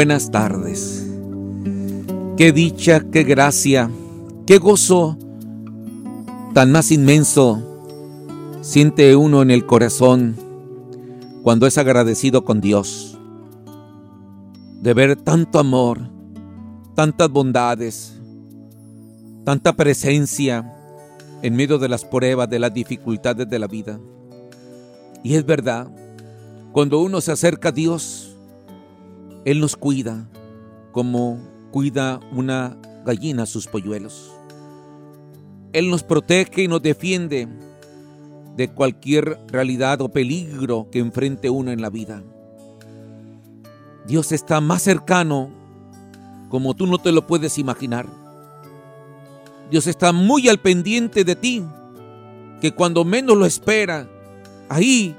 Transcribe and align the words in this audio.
buenas 0.00 0.30
tardes. 0.30 1.06
Qué 2.38 2.52
dicha, 2.52 3.04
qué 3.12 3.22
gracia, 3.22 3.90
qué 4.46 4.56
gozo 4.56 5.18
tan 6.54 6.72
más 6.72 6.90
inmenso 6.90 7.62
siente 8.62 9.14
uno 9.14 9.42
en 9.42 9.50
el 9.50 9.66
corazón 9.66 10.36
cuando 11.42 11.66
es 11.66 11.76
agradecido 11.76 12.46
con 12.46 12.62
Dios. 12.62 13.18
De 14.80 14.94
ver 14.94 15.16
tanto 15.16 15.58
amor, 15.58 16.08
tantas 16.94 17.28
bondades, 17.28 18.18
tanta 19.44 19.74
presencia 19.74 20.74
en 21.42 21.54
medio 21.54 21.76
de 21.76 21.90
las 21.90 22.06
pruebas, 22.06 22.48
de 22.48 22.58
las 22.58 22.72
dificultades 22.72 23.50
de 23.50 23.58
la 23.58 23.66
vida. 23.66 24.00
Y 25.22 25.34
es 25.34 25.44
verdad, 25.44 25.88
cuando 26.72 27.00
uno 27.00 27.20
se 27.20 27.32
acerca 27.32 27.68
a 27.68 27.72
Dios, 27.72 28.29
Él 29.44 29.60
nos 29.60 29.76
cuida 29.76 30.28
como 30.92 31.38
cuida 31.70 32.20
una 32.32 32.76
gallina 33.04 33.44
a 33.44 33.46
sus 33.46 33.66
polluelos. 33.66 34.32
Él 35.72 35.88
nos 35.88 36.02
protege 36.02 36.62
y 36.62 36.68
nos 36.68 36.82
defiende 36.82 37.48
de 38.56 38.68
cualquier 38.68 39.38
realidad 39.48 40.00
o 40.00 40.08
peligro 40.08 40.88
que 40.90 40.98
enfrente 40.98 41.48
uno 41.48 41.70
en 41.70 41.80
la 41.80 41.90
vida. 41.90 42.22
Dios 44.06 44.32
está 44.32 44.60
más 44.60 44.82
cercano 44.82 45.50
como 46.48 46.74
tú 46.74 46.86
no 46.86 46.98
te 46.98 47.12
lo 47.12 47.26
puedes 47.26 47.58
imaginar. 47.58 48.06
Dios 49.70 49.86
está 49.86 50.12
muy 50.12 50.48
al 50.48 50.58
pendiente 50.58 51.22
de 51.22 51.36
ti, 51.36 51.64
que 52.60 52.72
cuando 52.72 53.04
menos 53.04 53.36
lo 53.36 53.46
espera, 53.46 54.08
ahí, 54.68 55.14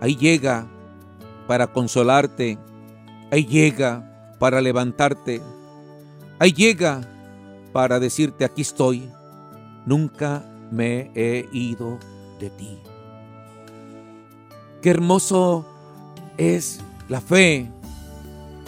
ahí 0.00 0.14
llega 0.16 0.66
para 1.46 1.66
consolarte, 1.66 2.58
ahí 3.36 3.44
llega 3.44 4.34
para 4.38 4.62
levantarte, 4.62 5.42
ahí 6.38 6.52
llega 6.52 7.06
para 7.70 8.00
decirte 8.00 8.46
aquí 8.46 8.62
estoy, 8.62 9.10
nunca 9.84 10.42
me 10.70 11.10
he 11.14 11.46
ido 11.52 11.98
de 12.40 12.48
ti. 12.48 12.78
Qué 14.80 14.88
hermoso 14.88 15.66
es 16.38 16.80
la 17.10 17.20
fe 17.20 17.68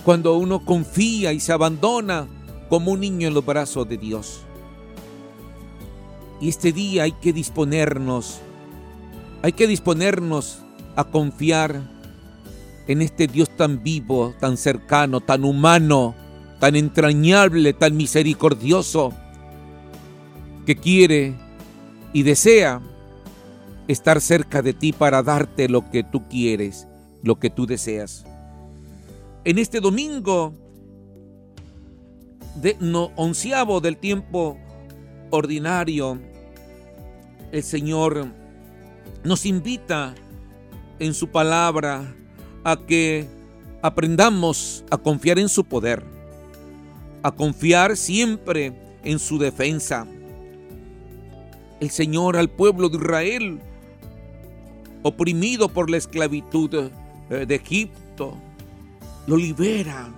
cuando 0.04 0.36
uno 0.36 0.62
confía 0.66 1.32
y 1.32 1.40
se 1.40 1.52
abandona 1.52 2.26
como 2.68 2.92
un 2.92 3.00
niño 3.00 3.28
en 3.28 3.34
los 3.34 3.46
brazos 3.46 3.88
de 3.88 3.96
Dios. 3.96 4.42
Y 6.42 6.50
este 6.50 6.72
día 6.72 7.04
hay 7.04 7.12
que 7.12 7.32
disponernos, 7.32 8.40
hay 9.40 9.52
que 9.52 9.66
disponernos 9.66 10.58
a 10.94 11.04
confiar 11.04 11.97
en 12.88 13.02
este 13.02 13.26
Dios 13.26 13.50
tan 13.50 13.82
vivo, 13.82 14.34
tan 14.40 14.56
cercano, 14.56 15.20
tan 15.20 15.44
humano, 15.44 16.14
tan 16.58 16.74
entrañable, 16.74 17.74
tan 17.74 17.96
misericordioso, 17.96 19.12
que 20.66 20.74
quiere 20.74 21.34
y 22.12 22.22
desea 22.22 22.80
estar 23.86 24.20
cerca 24.20 24.62
de 24.62 24.72
ti 24.72 24.92
para 24.92 25.22
darte 25.22 25.68
lo 25.68 25.90
que 25.90 26.02
tú 26.02 26.26
quieres, 26.28 26.88
lo 27.22 27.38
que 27.38 27.50
tú 27.50 27.66
deseas. 27.66 28.24
En 29.44 29.58
este 29.58 29.80
domingo 29.80 30.54
de, 32.56 32.76
no, 32.80 33.12
onceavo 33.16 33.80
del 33.80 33.98
tiempo 33.98 34.58
ordinario, 35.30 36.18
el 37.52 37.62
Señor 37.62 38.26
nos 39.24 39.44
invita 39.46 40.14
en 40.98 41.12
su 41.12 41.28
palabra 41.28 42.14
a 42.64 42.76
que 42.76 43.28
aprendamos 43.82 44.84
a 44.90 44.96
confiar 44.96 45.38
en 45.38 45.48
su 45.48 45.64
poder, 45.64 46.02
a 47.22 47.30
confiar 47.30 47.96
siempre 47.96 48.72
en 49.04 49.18
su 49.18 49.38
defensa. 49.38 50.06
El 51.80 51.90
Señor 51.90 52.36
al 52.36 52.48
pueblo 52.48 52.88
de 52.88 52.98
Israel, 52.98 53.60
oprimido 55.02 55.68
por 55.68 55.90
la 55.90 55.96
esclavitud 55.96 56.90
eh, 57.30 57.46
de 57.46 57.54
Egipto, 57.54 58.36
lo 59.26 59.36
libera, 59.36 60.08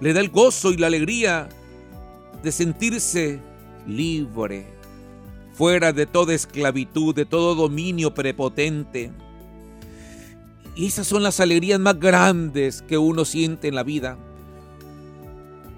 le 0.00 0.12
da 0.12 0.20
el 0.20 0.28
gozo 0.28 0.72
y 0.72 0.76
la 0.76 0.88
alegría 0.88 1.48
de 2.42 2.52
sentirse 2.52 3.40
libre, 3.86 4.66
fuera 5.54 5.92
de 5.92 6.06
toda 6.06 6.34
esclavitud, 6.34 7.14
de 7.14 7.24
todo 7.24 7.54
dominio 7.54 8.12
prepotente. 8.12 9.12
Y 10.74 10.86
esas 10.86 11.06
son 11.06 11.22
las 11.22 11.40
alegrías 11.40 11.78
más 11.78 11.98
grandes 11.98 12.82
que 12.82 12.96
uno 12.96 13.24
siente 13.24 13.68
en 13.68 13.74
la 13.74 13.82
vida. 13.82 14.16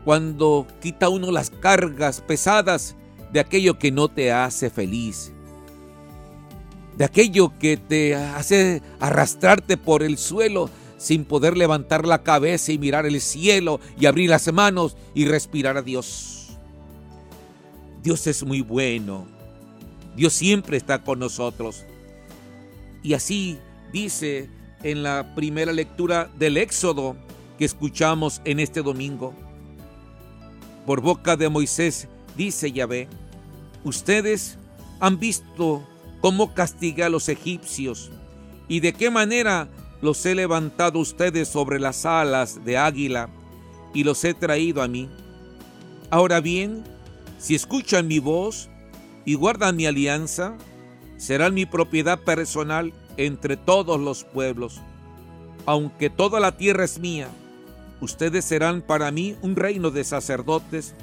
Cuando 0.05 0.67
quita 0.81 1.09
uno 1.09 1.33
las 1.33 1.51
cargas 1.51 2.21
pesadas 2.21 2.95
de 3.33 3.41
aquello 3.41 3.79
que 3.79 3.91
no 3.91 4.09
te 4.09 4.31
hace 4.31 4.71
feliz. 4.71 5.33
De 6.97 7.05
aquello 7.05 7.53
que 7.59 7.77
te 7.77 8.15
hace 8.15 8.83
arrastrarte 9.01 9.77
por 9.77 10.05
el 10.05 10.17
suelo 10.17 10.71
sin 10.97 11.25
poder 11.25 11.57
levantar 11.57 12.07
la 12.07 12.23
cabeza 12.23 12.71
y 12.71 12.79
mirar 12.79 13.05
el 13.05 13.21
cielo 13.21 13.81
y 13.99 14.07
abrir 14.07 14.31
las 14.31 14.53
manos 14.53 14.97
y 15.13 15.25
respirar 15.25 15.77
a 15.77 15.83
Dios. 15.83 16.57
Dios 18.03 18.27
es 18.29 18.45
muy 18.45 18.61
bueno. 18.61 19.27
Dios 20.15 20.33
siempre 20.33 20.77
está 20.77 21.03
con 21.03 21.19
nosotros. 21.19 21.85
Y 23.03 23.15
así 23.15 23.59
dice 23.93 24.49
en 24.85 25.03
la 25.03 25.35
primera 25.35 25.73
lectura 25.73 26.31
del 26.39 26.57
Éxodo 26.57 27.17
que 27.59 27.65
escuchamos 27.65 28.41
en 28.45 28.61
este 28.61 28.83
domingo. 28.83 29.35
Por 30.87 31.01
boca 31.01 31.37
de 31.37 31.49
Moisés 31.49 32.07
dice 32.37 32.71
Yahvé, 32.71 33.09
ustedes 33.83 34.59
han 35.01 35.19
visto 35.19 35.83
cómo 36.21 36.55
castiga 36.55 37.07
a 37.07 37.09
los 37.09 37.29
egipcios 37.29 38.13
y 38.69 38.81
de 38.81 38.93
qué 38.93 39.11
manera 39.11 39.69
los 40.03 40.25
he 40.27 40.35
levantado 40.35 40.99
ustedes 40.99 41.49
sobre 41.49 41.81
las 41.81 42.05
alas 42.05 42.65
de 42.65 42.77
águila 42.77 43.31
y 43.95 44.05
los 44.05 44.23
he 44.25 44.35
traído 44.35 44.83
a 44.83 44.89
mí. 44.89 45.09
Ahora 46.11 46.41
bien, 46.41 46.85
si 47.39 47.55
escuchan 47.55 48.07
mi 48.07 48.19
voz 48.19 48.69
y 49.25 49.35
guardan 49.35 49.77
mi 49.77 49.87
alianza, 49.87 50.57
serán 51.17 51.55
mi 51.55 51.65
propiedad 51.65 52.19
personal 52.19 52.93
entre 53.17 53.57
todos 53.57 54.01
los 54.01 54.25
pueblos. 54.25 54.81
Aunque 55.67 56.11
toda 56.11 56.41
la 56.41 56.57
tierra 56.57 56.85
es 56.85 56.99
mía, 56.99 57.29
ustedes 58.01 58.45
serán 58.45 58.83
para 58.83 59.11
mí 59.11 59.37
un 59.43 59.57
reino 59.57 59.91
de 59.91 60.05
sacerdotes, 60.05 60.95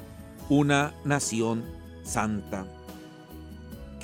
una 0.48 0.94
nación 1.04 1.64
santa. 2.04 2.66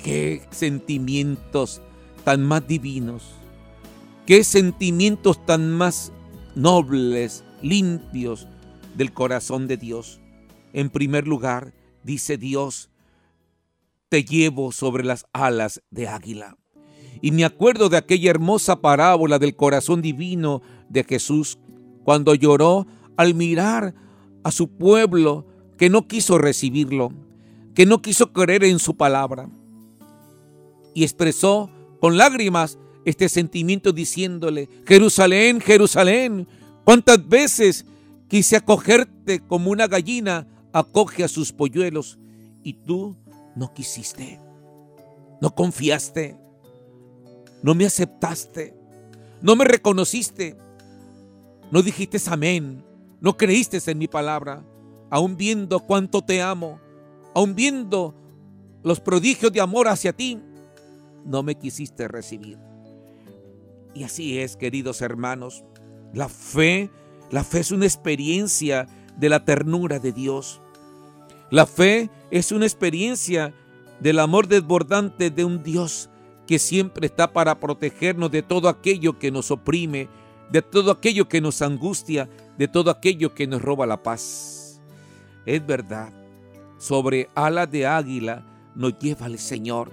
Qué 0.03 0.47
sentimientos 0.51 1.81
tan 2.23 2.43
más 2.43 2.67
divinos, 2.67 3.23
qué 4.25 4.43
sentimientos 4.43 5.45
tan 5.45 5.71
más 5.71 6.11
nobles, 6.55 7.43
limpios 7.61 8.47
del 8.95 9.13
corazón 9.13 9.67
de 9.67 9.77
Dios. 9.77 10.19
En 10.73 10.89
primer 10.89 11.27
lugar, 11.27 11.73
dice 12.03 12.37
Dios, 12.37 12.89
te 14.09 14.23
llevo 14.23 14.71
sobre 14.71 15.03
las 15.03 15.25
alas 15.33 15.81
de 15.89 16.07
águila. 16.07 16.58
Y 17.21 17.31
me 17.31 17.45
acuerdo 17.45 17.89
de 17.89 17.97
aquella 17.97 18.29
hermosa 18.29 18.81
parábola 18.81 19.39
del 19.39 19.55
corazón 19.55 20.01
divino 20.01 20.61
de 20.89 21.03
Jesús 21.03 21.57
cuando 22.03 22.33
lloró 22.33 22.87
al 23.17 23.33
mirar 23.33 23.93
a 24.43 24.51
su 24.51 24.69
pueblo 24.69 25.45
que 25.77 25.89
no 25.89 26.07
quiso 26.07 26.37
recibirlo, 26.37 27.11
que 27.75 27.85
no 27.85 28.01
quiso 28.01 28.31
creer 28.31 28.63
en 28.63 28.79
su 28.79 28.95
palabra. 28.95 29.49
Y 30.93 31.03
expresó 31.03 31.69
con 31.99 32.17
lágrimas 32.17 32.77
este 33.05 33.29
sentimiento 33.29 33.91
diciéndole, 33.91 34.69
Jerusalén, 34.85 35.59
Jerusalén, 35.61 36.47
¿cuántas 36.83 37.27
veces 37.27 37.85
quise 38.27 38.55
acogerte 38.55 39.41
como 39.41 39.71
una 39.71 39.87
gallina 39.87 40.47
acoge 40.73 41.23
a 41.23 41.27
sus 41.27 41.51
polluelos 41.51 42.17
y 42.63 42.73
tú 42.73 43.15
no 43.55 43.73
quisiste, 43.73 44.39
no 45.41 45.53
confiaste, 45.55 46.37
no 47.61 47.75
me 47.75 47.85
aceptaste, 47.85 48.73
no 49.41 49.55
me 49.55 49.65
reconociste, 49.65 50.57
no 51.71 51.81
dijiste 51.81 52.17
amén, 52.27 52.83
no 53.21 53.37
creíste 53.37 53.79
en 53.85 53.97
mi 53.97 54.07
palabra, 54.07 54.63
aun 55.09 55.37
viendo 55.37 55.79
cuánto 55.81 56.21
te 56.21 56.41
amo, 56.41 56.79
aun 57.33 57.55
viendo 57.55 58.15
los 58.83 58.99
prodigios 58.99 59.51
de 59.51 59.61
amor 59.61 59.87
hacia 59.87 60.13
ti, 60.13 60.39
no 61.25 61.43
me 61.43 61.55
quisiste 61.55 62.07
recibir. 62.07 62.57
Y 63.93 64.03
así 64.03 64.39
es, 64.39 64.55
queridos 64.55 65.01
hermanos, 65.01 65.63
la 66.13 66.29
fe, 66.29 66.89
la 67.31 67.43
fe 67.43 67.59
es 67.59 67.71
una 67.71 67.85
experiencia 67.85 68.87
de 69.17 69.29
la 69.29 69.43
ternura 69.43 69.99
de 69.99 70.13
Dios. 70.13 70.61
La 71.51 71.65
fe 71.65 72.09
es 72.31 72.51
una 72.51 72.65
experiencia 72.65 73.53
del 73.99 74.19
amor 74.19 74.47
desbordante 74.47 75.29
de 75.29 75.43
un 75.43 75.61
Dios 75.63 76.09
que 76.49 76.57
siempre 76.57 77.05
está 77.05 77.31
para 77.31 77.59
protegernos 77.59 78.31
de 78.31 78.41
todo 78.41 78.69
aquello 78.69 79.19
que 79.19 79.29
nos 79.29 79.51
oprime, 79.51 80.09
de 80.49 80.63
todo 80.63 80.89
aquello 80.89 81.29
que 81.29 81.41
nos 81.41 81.61
angustia, 81.61 82.27
de 82.57 82.67
todo 82.67 82.89
aquello 82.89 83.35
que 83.35 83.45
nos 83.45 83.61
roba 83.61 83.85
la 83.85 84.01
paz. 84.01 84.81
Es 85.45 85.63
verdad, 85.63 86.11
sobre 86.79 87.29
alas 87.35 87.69
de 87.69 87.85
águila 87.85 88.43
nos 88.73 88.97
lleva 88.97 89.27
el 89.27 89.37
Señor. 89.37 89.91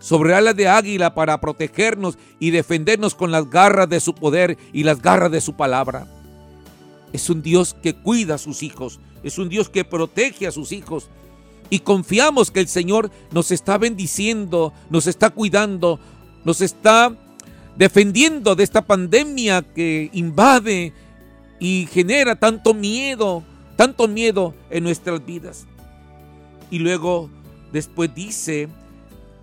Sobre 0.00 0.34
alas 0.34 0.54
de 0.54 0.68
águila 0.68 1.14
para 1.14 1.40
protegernos 1.40 2.18
y 2.38 2.50
defendernos 2.50 3.14
con 3.14 3.30
las 3.30 3.48
garras 3.48 3.88
de 3.88 4.00
su 4.00 4.14
poder 4.14 4.58
y 4.74 4.82
las 4.82 5.00
garras 5.00 5.32
de 5.32 5.40
su 5.40 5.54
palabra. 5.54 6.06
Es 7.14 7.30
un 7.30 7.40
Dios 7.40 7.72
que 7.72 7.94
cuida 7.94 8.34
a 8.34 8.38
sus 8.38 8.62
hijos, 8.62 9.00
es 9.22 9.38
un 9.38 9.48
Dios 9.48 9.70
que 9.70 9.86
protege 9.86 10.46
a 10.46 10.52
sus 10.52 10.72
hijos. 10.72 11.08
Y 11.70 11.80
confiamos 11.80 12.50
que 12.50 12.60
el 12.60 12.68
Señor 12.68 13.10
nos 13.30 13.52
está 13.52 13.78
bendiciendo, 13.78 14.74
nos 14.90 15.06
está 15.06 15.30
cuidando, 15.30 16.00
nos 16.44 16.60
está 16.60 17.16
defendiendo 17.76 18.56
de 18.56 18.64
esta 18.64 18.84
pandemia 18.84 19.62
que 19.62 20.10
invade 20.12 20.92
y 21.60 21.88
genera 21.90 22.34
tanto 22.34 22.74
miedo, 22.74 23.44
tanto 23.76 24.08
miedo 24.08 24.54
en 24.68 24.82
nuestras 24.82 25.24
vidas. 25.24 25.66
Y 26.70 26.80
luego 26.80 27.30
después 27.72 28.12
dice 28.14 28.68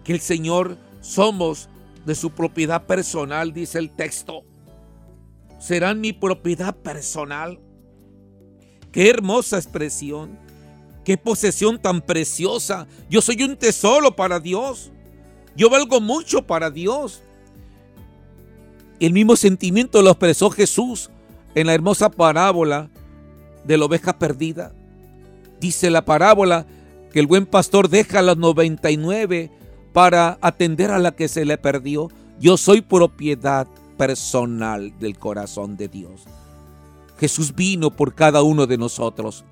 que 0.04 0.14
el 0.14 0.20
Señor 0.20 0.78
somos 1.02 1.70
de 2.06 2.16
su 2.16 2.32
propiedad 2.32 2.86
personal, 2.86 3.54
dice 3.54 3.80
el 3.80 3.90
texto. 3.90 4.44
Serán 5.60 6.02
mi 6.02 6.14
propiedad 6.14 6.76
personal. 6.76 7.60
Qué 8.92 9.10
hermosa 9.10 9.58
expresión. 9.58 10.38
Qué 11.08 11.16
posesión 11.16 11.80
tan 11.80 12.02
preciosa. 12.02 12.86
Yo 13.10 13.22
soy 13.22 13.42
un 13.42 13.56
tesoro 13.56 14.14
para 14.14 14.42
Dios. 14.42 14.92
Yo 15.56 15.70
valgo 15.70 16.02
mucho 16.02 16.46
para 16.46 16.70
Dios. 16.70 17.22
El 19.00 19.14
mismo 19.14 19.38
sentimiento 19.38 20.02
lo 20.02 20.10
expresó 20.10 20.50
Jesús 20.50 21.10
en 21.56 21.68
la 21.68 21.74
hermosa 21.74 22.10
parábola 22.10 22.90
de 23.64 23.78
la 23.78 23.86
oveja 23.86 24.20
perdida. 24.20 24.74
Dice 25.62 25.90
la 25.90 26.04
parábola 26.04 26.66
que 27.14 27.22
el 27.22 27.28
buen 27.28 27.46
pastor 27.46 27.88
deja 27.88 28.20
a 28.20 28.24
las 28.24 28.36
99 28.36 29.50
para 29.94 30.38
atender 30.42 30.92
a 30.92 31.00
la 31.00 31.16
que 31.16 31.30
se 31.30 31.46
le 31.46 31.58
perdió. 31.58 32.10
Yo 32.38 32.58
soy 32.58 32.82
propiedad 32.82 33.66
personal 33.98 35.00
del 35.00 35.18
corazón 35.18 35.78
de 35.78 35.88
Dios. 35.88 36.26
Jesús 37.18 37.56
vino 37.56 37.92
por 37.92 38.14
cada 38.14 38.42
uno 38.42 38.68
de 38.68 38.78
nosotros. 38.78 39.46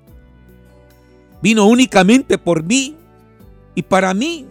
Vino 1.42 1.66
únicamente 1.66 2.38
por 2.38 2.62
mí 2.62 2.96
y 3.74 3.82
para 3.82 4.14
mí. 4.14 4.46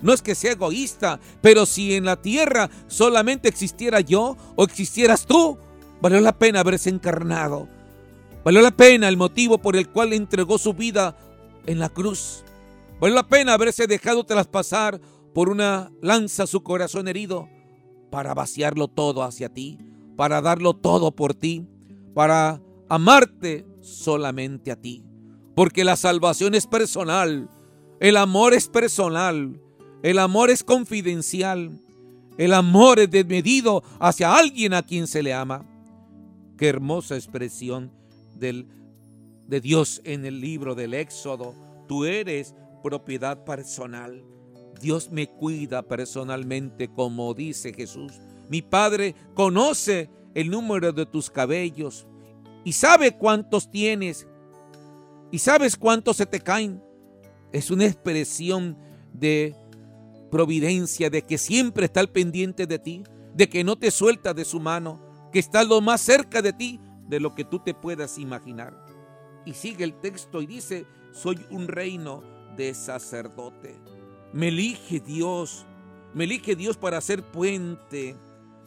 No 0.00 0.12
es 0.12 0.22
que 0.22 0.34
sea 0.34 0.52
egoísta, 0.52 1.20
pero 1.42 1.66
si 1.66 1.94
en 1.94 2.04
la 2.04 2.16
tierra 2.16 2.70
solamente 2.86 3.48
existiera 3.48 4.00
yo 4.00 4.36
o 4.56 4.64
existieras 4.64 5.26
tú, 5.26 5.58
valió 6.00 6.20
la 6.20 6.38
pena 6.38 6.60
haberse 6.60 6.88
encarnado. 6.88 7.68
Valió 8.44 8.62
la 8.62 8.70
pena 8.70 9.08
el 9.08 9.18
motivo 9.18 9.58
por 9.58 9.76
el 9.76 9.88
cual 9.88 10.14
entregó 10.14 10.56
su 10.56 10.72
vida 10.72 11.16
en 11.66 11.78
la 11.78 11.90
cruz. 11.90 12.44
Valió 12.98 13.14
la 13.14 13.28
pena 13.28 13.52
haberse 13.52 13.86
dejado 13.86 14.24
traspasar 14.24 15.00
por 15.34 15.50
una 15.50 15.92
lanza 16.00 16.46
su 16.46 16.62
corazón 16.62 17.08
herido 17.08 17.48
para 18.10 18.34
vaciarlo 18.34 18.88
todo 18.88 19.22
hacia 19.22 19.48
ti, 19.50 19.78
para 20.16 20.40
darlo 20.40 20.74
todo 20.74 21.12
por 21.12 21.34
ti, 21.34 21.66
para 22.14 22.60
amarte 22.88 23.66
solamente 23.80 24.72
a 24.72 24.76
ti. 24.76 25.04
Porque 25.54 25.84
la 25.84 25.96
salvación 25.96 26.54
es 26.54 26.66
personal, 26.66 27.50
el 28.00 28.16
amor 28.16 28.54
es 28.54 28.68
personal, 28.68 29.60
el 30.02 30.18
amor 30.18 30.50
es 30.50 30.64
confidencial. 30.64 31.72
El 32.38 32.54
amor 32.54 32.98
es 32.98 33.10
desmedido 33.10 33.82
hacia 33.98 34.34
alguien 34.34 34.72
a 34.72 34.82
quien 34.82 35.06
se 35.06 35.22
le 35.22 35.34
ama. 35.34 35.66
Qué 36.56 36.68
hermosa 36.68 37.16
expresión 37.16 37.92
del, 38.34 38.66
de 39.46 39.60
Dios 39.60 40.00
en 40.04 40.24
el 40.24 40.40
libro 40.40 40.74
del 40.74 40.94
Éxodo. 40.94 41.54
Tú 41.86 42.06
eres 42.06 42.54
propiedad 42.82 43.44
personal. 43.44 44.24
Dios 44.80 45.10
me 45.10 45.26
cuida 45.26 45.82
personalmente 45.82 46.88
como 46.88 47.34
dice 47.34 47.74
Jesús. 47.74 48.14
Mi 48.48 48.62
Padre 48.62 49.14
conoce 49.34 50.08
el 50.32 50.48
número 50.48 50.92
de 50.92 51.04
tus 51.04 51.28
cabellos 51.28 52.06
y 52.64 52.72
sabe 52.72 53.18
cuántos 53.18 53.70
tienes 53.70 54.26
y 55.30 55.38
sabes 55.38 55.76
cuántos 55.76 56.16
se 56.16 56.26
te 56.26 56.40
caen. 56.40 56.82
Es 57.52 57.70
una 57.70 57.86
expresión 57.86 58.76
de 59.12 59.54
providencia, 60.30 61.10
de 61.10 61.22
que 61.22 61.38
siempre 61.38 61.86
está 61.86 62.00
al 62.00 62.10
pendiente 62.10 62.66
de 62.66 62.78
ti, 62.78 63.02
de 63.34 63.48
que 63.48 63.64
no 63.64 63.76
te 63.76 63.90
suelta 63.90 64.34
de 64.34 64.44
su 64.44 64.60
mano, 64.60 65.00
que 65.32 65.38
está 65.38 65.64
lo 65.64 65.80
más 65.80 66.00
cerca 66.00 66.42
de 66.42 66.52
ti 66.52 66.80
de 67.08 67.20
lo 67.20 67.34
que 67.34 67.44
tú 67.44 67.58
te 67.58 67.74
puedas 67.74 68.18
imaginar. 68.18 68.86
Y 69.44 69.54
sigue 69.54 69.84
el 69.84 69.94
texto 70.00 70.42
y 70.42 70.46
dice, 70.46 70.86
soy 71.12 71.38
un 71.50 71.66
reino 71.66 72.22
de 72.56 72.74
sacerdote. 72.74 73.76
Me 74.32 74.48
elige 74.48 75.00
Dios, 75.00 75.66
me 76.14 76.24
elige 76.24 76.54
Dios 76.54 76.76
para 76.76 77.00
ser 77.00 77.22
puente, 77.22 78.16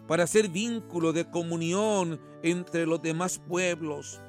para 0.07 0.27
ser 0.27 0.50
vínculo 0.50 1.13
de 1.13 1.30
comunión 1.30 2.19
entre 2.42 2.86
los 2.86 3.01
demás 3.01 3.39
pueblos 3.39 4.19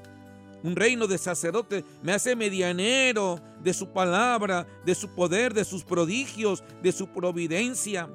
un 0.64 0.75
reino 0.75 1.06
de 1.06 1.19
sacerdotes, 1.19 1.84
me 2.02 2.12
hace 2.12 2.34
medianero 2.34 3.38
de 3.62 3.75
su 3.75 3.87
palabra, 3.88 4.66
de 4.87 4.94
su 4.94 5.08
poder, 5.11 5.52
de 5.52 5.62
sus 5.62 5.84
prodigios, 5.84 6.64
de 6.82 6.90
su 6.90 7.06
providencia. 7.08 8.08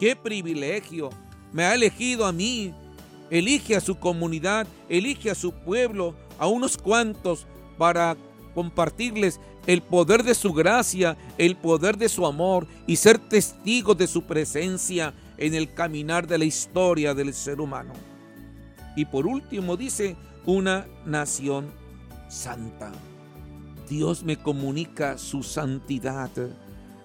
¡Qué 0.00 0.16
privilegio! 0.16 1.10
Me 1.52 1.62
ha 1.62 1.72
elegido 1.72 2.26
a 2.26 2.32
mí, 2.32 2.74
elige 3.30 3.76
a 3.76 3.80
su 3.80 3.96
comunidad, 3.96 4.66
elige 4.88 5.30
a 5.30 5.36
su 5.36 5.52
pueblo, 5.52 6.16
a 6.36 6.48
unos 6.48 6.76
cuantos, 6.76 7.46
para 7.78 8.16
compartirles 8.56 9.38
el 9.68 9.80
poder 9.80 10.24
de 10.24 10.34
su 10.34 10.52
gracia, 10.52 11.16
el 11.38 11.54
poder 11.56 11.96
de 11.96 12.08
su 12.08 12.26
amor 12.26 12.66
y 12.88 12.96
ser 12.96 13.18
testigos 13.18 13.96
de 13.96 14.08
su 14.08 14.24
presencia 14.24 15.14
en 15.38 15.54
el 15.54 15.72
caminar 15.72 16.26
de 16.26 16.38
la 16.38 16.44
historia 16.44 17.14
del 17.14 17.32
ser 17.32 17.60
humano. 17.60 17.92
Y 18.96 19.04
por 19.04 19.28
último 19.28 19.76
dice, 19.76 20.16
una 20.44 20.86
nación 21.06 21.83
santa. 22.34 22.92
Dios 23.88 24.22
me 24.22 24.36
comunica 24.36 25.16
su 25.18 25.42
santidad. 25.42 26.30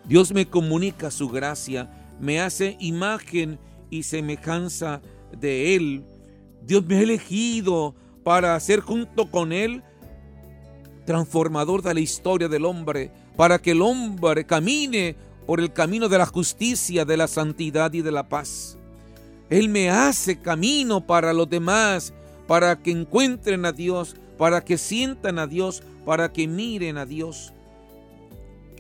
Dios 0.06 0.34
me 0.34 0.48
comunica 0.48 1.12
su 1.12 1.30
gracia. 1.30 1.90
Me 2.20 2.42
hace 2.42 2.76
imagen 2.80 3.60
y 3.90 4.04
semejanza 4.04 5.02
de 5.38 5.76
Él. 5.76 6.04
Dios 6.66 6.86
me 6.86 6.98
ha 6.98 7.02
elegido 7.02 7.96
para 8.24 8.60
ser 8.60 8.82
junto 8.82 9.30
con 9.32 9.52
Él 9.52 9.84
transformador 11.06 11.82
de 11.82 11.96
la 11.96 12.02
historia 12.02 12.48
del 12.48 12.66
hombre, 12.66 13.12
para 13.36 13.60
que 13.60 13.72
el 13.72 13.82
hombre 13.82 14.46
camine 14.46 15.16
por 15.48 15.60
el 15.60 15.74
camino 15.74 16.08
de 16.08 16.20
la 16.20 16.28
justicia, 16.28 17.04
de 17.04 17.18
la 17.18 17.28
santidad 17.28 17.92
y 17.94 18.04
de 18.04 18.12
la 18.12 18.30
paz. 18.30 18.78
Él 19.50 19.70
me 19.70 19.90
hace 19.90 20.40
camino 20.40 21.02
para 21.08 21.34
los 21.34 21.50
demás, 21.50 22.14
para 22.48 22.80
que 22.80 22.92
encuentren 22.92 23.66
a 23.66 23.72
Dios, 23.72 24.16
para 24.40 24.64
que 24.64 24.78
sientan 24.78 25.38
a 25.38 25.48
Dios, 25.48 25.84
para 26.06 26.32
que 26.32 26.48
miren 26.48 26.98
a 26.98 27.06
Dios. 27.06 27.52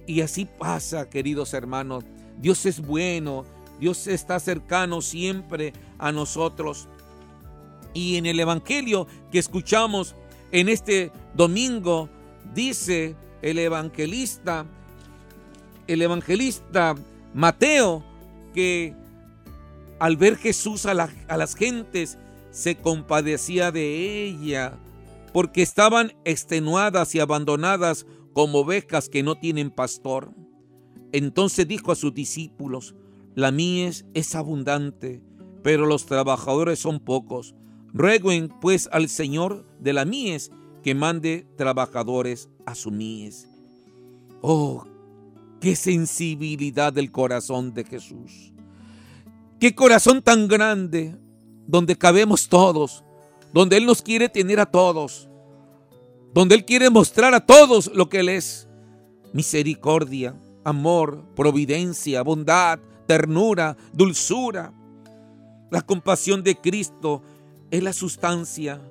Y 0.07 0.21
así 0.21 0.45
pasa, 0.45 1.09
queridos 1.09 1.53
hermanos. 1.53 2.05
Dios 2.37 2.65
es 2.65 2.79
bueno, 2.79 3.43
Dios 3.77 4.07
está 4.07 4.39
cercano 4.39 5.01
siempre 5.01 5.73
a 5.97 6.13
nosotros. 6.13 6.87
Y 7.93 8.15
en 8.15 8.25
el 8.25 8.39
Evangelio 8.39 9.05
que 9.33 9.39
escuchamos 9.39 10.15
en 10.53 10.69
este 10.69 11.11
domingo, 11.33 12.07
dice 12.55 13.17
el 13.41 13.59
evangelista, 13.59 14.65
el 15.87 16.01
evangelista 16.01 16.95
Mateo, 17.33 18.01
que 18.53 18.95
al 19.99 20.15
ver 20.15 20.37
Jesús 20.37 20.85
a, 20.85 21.09
a 21.27 21.37
las 21.37 21.55
gentes, 21.55 22.17
se 22.51 22.77
compadecía 22.77 23.71
de 23.73 24.23
ella 24.23 24.79
porque 25.29 25.62
estaban 25.62 26.13
extenuadas 26.25 27.15
y 27.15 27.19
abandonadas 27.19 28.05
como 28.33 28.59
ovejas 28.59 29.09
que 29.09 29.24
no 29.24 29.36
tienen 29.36 29.71
pastor. 29.71 30.33
Entonces 31.12 31.67
dijo 31.67 31.91
a 31.91 31.95
sus 31.95 32.13
discípulos, 32.13 32.95
la 33.36 33.51
mies 33.51 34.05
es 34.13 34.36
abundante, 34.36 35.21
pero 35.63 35.86
los 35.86 36.05
trabajadores 36.05 36.79
son 36.79 37.00
pocos. 37.00 37.55
Rueguen 37.93 38.50
pues 38.62 38.89
al 38.91 39.09
Señor 39.09 39.65
de 39.79 39.93
la 39.93 40.05
mies 40.05 40.51
que 40.83 40.95
mande 40.95 41.48
trabajadores 41.57 42.50
a 42.65 42.75
su 42.75 42.91
mies. 42.91 43.48
Oh, 44.41 44.86
qué 45.59 45.75
sensibilidad 45.75 46.93
del 46.93 47.12
corazón 47.12 47.74
de 47.74 47.83
Jesús. 47.83 48.53
Qué 49.59 49.75
corazón 49.75 50.21
tan 50.21 50.48
grande 50.48 51.17
donde 51.67 51.98
cabemos 51.98 52.48
todos 52.48 53.03
donde 53.53 53.77
Él 53.77 53.86
nos 53.86 54.01
quiere 54.01 54.29
tener 54.29 54.60
a 54.60 54.65
todos, 54.65 55.29
donde 56.34 56.56
Él 56.56 56.65
quiere 56.65 56.89
mostrar 56.89 57.34
a 57.34 57.46
todos 57.46 57.91
lo 57.94 58.10
que 58.10 58.20
Él 58.20 58.29
es. 58.29 58.68
Misericordia, 59.34 60.36
amor, 60.63 61.24
providencia, 61.36 62.22
bondad, 62.22 62.79
ternura, 63.08 63.77
dulzura. 63.94 64.74
La 65.72 65.82
compasión 65.82 66.44
de 66.44 66.56
Cristo 66.56 67.22
es 67.72 67.84
la 67.84 67.94
sustancia, 67.94 68.82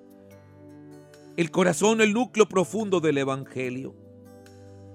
el 1.37 1.50
corazón, 1.50 2.00
el 2.00 2.15
núcleo 2.15 2.49
profundo 2.49 3.00
del 3.00 3.19
Evangelio, 3.19 3.95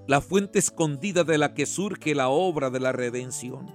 la 0.06 0.20
fuente 0.20 0.58
escondida 0.58 1.24
de 1.24 1.38
la 1.38 1.54
que 1.54 1.66
surge 1.66 2.14
la 2.14 2.28
obra 2.28 2.68
de 2.68 2.80
la 2.80 2.92
redención, 2.92 3.66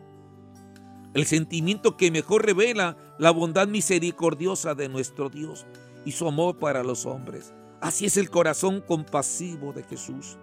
el 1.13 1.25
sentimiento 1.25 1.97
que 1.97 2.11
mejor 2.11 2.45
revela 2.45 2.97
la 3.17 3.31
bondad 3.31 3.67
misericordiosa 3.67 4.75
de 4.75 4.89
nuestro 4.89 5.29
Dios 5.29 5.65
y 6.05 6.11
su 6.11 6.27
amor 6.27 6.57
para 6.57 6.83
los 6.83 7.05
hombres. 7.05 7.53
Así 7.81 8.05
es 8.05 8.17
el 8.17 8.29
corazón 8.29 8.81
compasivo 8.81 9.73
de 9.73 9.83
Jesús. 9.83 10.37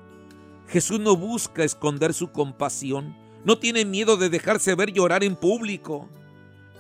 Jesús 0.69 0.99
no 0.99 1.17
busca 1.17 1.63
esconder 1.65 2.13
su 2.15 2.33
compasión, 2.33 3.17
no 3.45 3.59
tiene 3.59 3.85
miedo 3.85 4.17
de 4.17 4.29
dejarse 4.29 4.75
ver 4.75 4.93
llorar 4.93 5.23
en 5.23 5.37
público. 5.37 6.09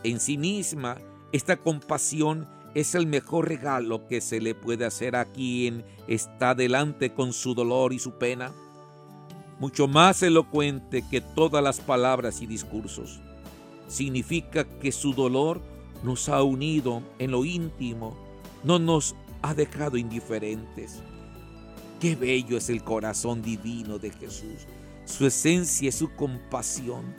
En 0.02 0.18
sí 0.18 0.36
misma, 0.36 0.98
esta 1.32 1.56
compasión 1.56 2.48
es 2.74 2.94
el 2.94 3.06
mejor 3.06 3.48
regalo 3.48 4.06
que 4.08 4.20
se 4.20 4.40
le 4.40 4.54
puede 4.54 4.84
hacer 4.84 5.14
a 5.14 5.26
quien 5.26 5.84
está 6.08 6.54
delante 6.54 7.14
con 7.14 7.32
su 7.32 7.54
dolor 7.54 7.92
y 7.92 7.98
su 7.98 8.18
pena. 8.18 8.52
Mucho 9.60 9.86
más 9.86 10.22
elocuente 10.22 11.04
que 11.08 11.20
todas 11.20 11.62
las 11.62 11.80
palabras 11.80 12.42
y 12.42 12.46
discursos. 12.46 13.20
Significa 13.88 14.64
que 14.64 14.92
su 14.92 15.14
dolor 15.14 15.62
nos 16.02 16.28
ha 16.28 16.42
unido 16.42 17.02
en 17.18 17.30
lo 17.30 17.44
íntimo, 17.44 18.16
no 18.64 18.78
nos 18.78 19.14
ha 19.42 19.54
dejado 19.54 19.96
indiferentes. 19.96 21.02
Qué 22.00 22.14
bello 22.14 22.56
es 22.56 22.68
el 22.68 22.82
corazón 22.82 23.42
divino 23.42 23.98
de 23.98 24.10
Jesús, 24.10 24.66
su 25.04 25.26
esencia 25.26 25.88
y 25.88 25.92
su 25.92 26.14
compasión. 26.14 27.14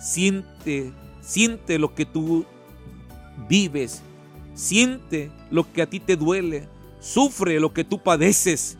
Siente, 0.00 0.92
siente 1.22 1.78
lo 1.78 1.94
que 1.94 2.06
tú 2.06 2.44
vives 3.48 4.02
Siente 4.54 5.32
lo 5.50 5.70
que 5.72 5.82
a 5.82 5.90
ti 5.90 5.98
te 5.98 6.16
duele, 6.16 6.68
sufre 7.00 7.58
lo 7.58 7.74
que 7.74 7.84
tú 7.84 8.02
padeces. 8.02 8.78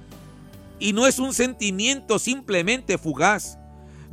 Y 0.78 0.92
no 0.92 1.06
es 1.06 1.18
un 1.18 1.34
sentimiento 1.34 2.18
simplemente 2.18 2.96
fugaz, 2.96 3.58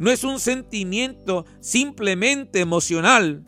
no 0.02 0.10
es 0.10 0.24
un 0.24 0.40
sentimiento 0.40 1.46
simplemente 1.60 2.60
emocional, 2.60 3.46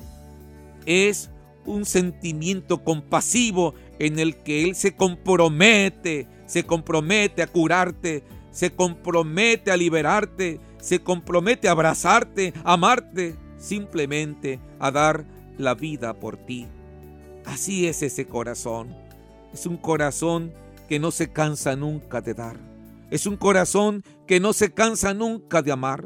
es 0.86 1.32
un 1.66 1.84
sentimiento 1.84 2.84
compasivo 2.84 3.74
en 3.98 4.20
el 4.20 4.36
que 4.44 4.64
Él 4.64 4.76
se 4.76 4.96
compromete, 4.96 6.28
se 6.46 6.64
compromete 6.64 7.42
a 7.42 7.48
curarte, 7.48 8.24
se 8.52 8.72
compromete 8.72 9.72
a 9.72 9.78
liberarte, 9.78 10.60
se 10.80 11.00
compromete 11.00 11.70
a 11.70 11.72
abrazarte, 11.72 12.54
a 12.64 12.74
amarte, 12.74 13.36
simplemente 13.58 14.60
a 14.78 14.92
dar 14.92 15.26
la 15.58 15.74
vida 15.74 16.14
por 16.14 16.38
ti. 16.38 16.68
Así 17.46 17.88
es 17.88 18.04
ese 18.04 18.28
corazón. 18.28 18.96
Es 19.52 19.66
un 19.66 19.78
corazón 19.78 20.54
que 20.88 21.00
no 21.00 21.10
se 21.10 21.32
cansa 21.32 21.76
nunca 21.76 22.22
de 22.22 22.36
dar. 22.36 22.58
Es 23.10 23.26
un 23.26 23.38
corazón 23.38 24.04
que 24.28 24.40
no 24.40 24.54
se 24.54 24.72
cansa 24.72 25.16
nunca 25.16 25.64
de 25.64 25.72
amar. 25.72 26.06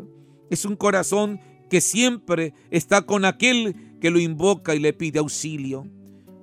Es 0.49 0.65
un 0.65 0.75
corazón 0.75 1.39
que 1.69 1.81
siempre 1.81 2.53
está 2.71 3.01
con 3.01 3.25
aquel 3.25 3.75
que 3.99 4.09
lo 4.09 4.19
invoca 4.19 4.75
y 4.75 4.79
le 4.79 4.93
pide 4.93 5.19
auxilio. 5.19 5.87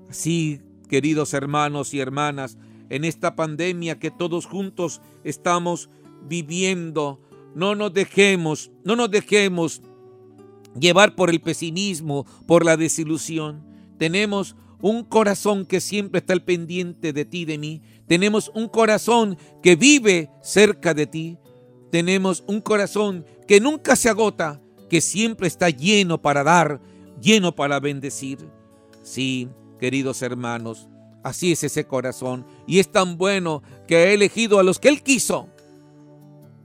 Así, 0.09 0.61
queridos 0.89 1.35
hermanos 1.35 1.95
y 1.95 2.01
hermanas, 2.01 2.59
en 2.91 3.05
esta 3.05 3.35
pandemia 3.35 3.99
que 3.99 4.11
todos 4.11 4.47
juntos 4.47 5.01
estamos 5.25 5.89
viviendo, 6.29 7.21
no 7.55 7.75
nos 7.75 7.93
dejemos, 7.93 8.71
no 8.85 8.97
nos 8.97 9.11
dejemos 9.11 9.83
llevar 10.79 11.15
por 11.15 11.31
el 11.31 11.41
pesimismo, 11.41 12.27
por 12.47 12.65
la 12.65 12.77
desilusión. 12.77 13.65
Tenemos 13.99 14.57
un 14.81 15.05
corazón 15.05 15.65
que 15.65 15.81
siempre 15.81 16.19
está 16.19 16.33
al 16.33 16.43
pendiente 16.43 17.13
de 17.13 17.25
ti, 17.25 17.45
de 17.45 17.59
mí. 17.59 17.81
Tenemos 18.07 18.51
un 18.55 18.69
corazón 18.69 19.39
que 19.63 19.77
vive 19.77 20.31
cerca 20.43 20.93
de 20.93 21.07
ti. 21.07 21.39
Tenemos 21.95 22.43
un 22.49 22.61
corazón 22.61 23.25
que 23.47 23.61
nunca 23.61 23.95
se 23.95 24.09
agota, 24.09 24.61
que 24.91 25.01
siempre 25.01 25.47
está 25.47 25.71
lleno 25.71 26.21
para 26.21 26.43
dar, 26.43 26.81
lleno 27.23 27.55
para 27.55 27.79
bendecir. 27.79 28.41
Sí, 29.05 29.49
queridos 29.79 30.21
hermanos, 30.21 30.89
así 31.23 31.53
es 31.53 31.63
ese 31.63 31.87
corazón. 31.87 32.45
Y 32.67 32.81
es 32.81 32.91
tan 32.91 33.17
bueno 33.17 33.63
que 33.87 33.95
ha 33.95 34.11
elegido 34.11 34.59
a 34.59 34.65
los 34.65 34.81
que 34.81 34.89
Él 34.89 35.05
quiso. 35.05 35.47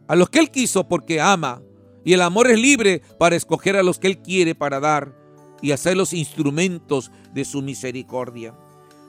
A 0.07 0.15
los 0.15 0.31
que 0.31 0.39
Él 0.39 0.49
quiso 0.49 0.87
porque 0.87 1.21
ama. 1.21 1.61
Y 2.03 2.13
el 2.13 2.23
amor 2.23 2.49
es 2.49 2.59
libre 2.59 3.03
para 3.19 3.35
escoger 3.35 3.75
a 3.75 3.83
los 3.83 3.99
que 3.99 4.07
Él 4.07 4.23
quiere 4.23 4.55
para 4.55 4.79
dar 4.79 5.13
y 5.61 5.73
hacer 5.73 5.95
los 5.95 6.11
instrumentos 6.11 7.11
de 7.35 7.45
su 7.45 7.61
misericordia. 7.61 8.55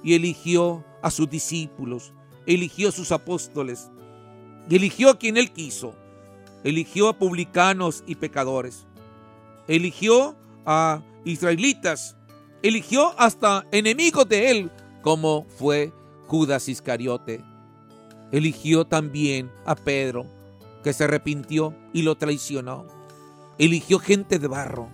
Y 0.05 0.13
eligió 0.13 0.85
a 1.01 1.11
sus 1.11 1.31
discípulos, 1.31 2.13
eligió 2.45 2.91
a 2.91 2.93
sus 2.93 3.11
apóstoles, 3.11 3.91
eligió 4.69 5.09
a 5.09 5.19
quien 5.19 5.39
él 5.39 5.51
quiso. 5.51 5.95
Eligió 6.65 7.09
a 7.09 7.19
publicanos 7.19 8.05
y 8.07 8.17
pecadores. 8.17 8.87
Eligió 9.69 10.37
a 10.67 11.03
israelitas. 11.25 12.17
Eligió 12.63 13.19
hasta 13.19 13.67
enemigos 13.73 14.29
de 14.29 14.51
él, 14.51 14.71
como 15.03 15.47
fue 15.59 15.93
Judas 16.27 16.69
Iscariote. 16.69 17.43
Eligió 18.33 18.85
también 18.85 19.51
a 19.65 19.75
Pedro, 19.75 20.27
que 20.85 20.93
se 20.93 21.05
arrepintió 21.05 21.75
y 21.93 22.03
lo 22.03 22.17
traicionó. 22.17 22.87
Eligió 23.59 23.99
gente 23.99 24.39
de 24.39 24.49
barro 24.49 24.89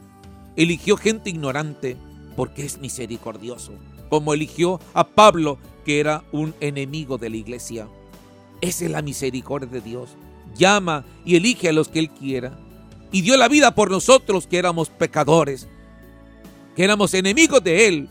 Eligió 0.56 0.96
gente 0.96 1.28
ignorante 1.28 1.99
porque 2.35 2.64
es 2.64 2.78
misericordioso, 2.78 3.73
como 4.08 4.32
eligió 4.32 4.80
a 4.94 5.06
Pablo, 5.06 5.58
que 5.85 6.00
era 6.00 6.25
un 6.32 6.54
enemigo 6.61 7.18
de 7.18 7.28
la 7.28 7.37
iglesia. 7.37 7.88
Esa 8.62 8.87
es 8.87 8.90
la 8.90 9.02
misericordia 9.02 9.68
de 9.68 9.82
Dios. 9.82 10.16
Llama 10.56 11.04
y 11.25 11.36
elige 11.36 11.68
a 11.68 11.72
los 11.72 11.88
que 11.88 11.98
Él 11.98 12.10
quiera. 12.10 12.58
Y 13.12 13.22
dio 13.22 13.36
la 13.36 13.48
vida 13.48 13.75
por 13.75 13.90
nosotros 13.90 14.46
que 14.46 14.58
éramos 14.58 14.90
pecadores, 14.90 15.68
que 16.75 16.84
éramos 16.84 17.14
enemigos 17.14 17.62
de 17.62 17.88
Él. 17.88 18.08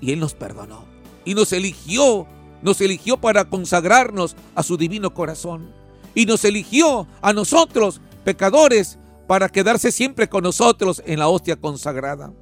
Y 0.00 0.12
Él 0.12 0.20
nos 0.20 0.34
perdonó. 0.34 0.84
Y 1.24 1.34
nos 1.34 1.52
eligió, 1.52 2.26
nos 2.62 2.80
eligió 2.80 3.16
para 3.16 3.44
consagrarnos 3.44 4.36
a 4.54 4.62
su 4.62 4.76
divino 4.76 5.14
corazón. 5.14 5.70
Y 6.14 6.26
nos 6.26 6.44
eligió 6.44 7.06
a 7.22 7.32
nosotros, 7.32 8.00
pecadores, 8.24 8.98
para 9.26 9.48
quedarse 9.48 9.90
siempre 9.90 10.28
con 10.28 10.44
nosotros 10.44 11.02
en 11.06 11.18
la 11.18 11.28
hostia 11.28 11.56
consagrada. 11.56 12.32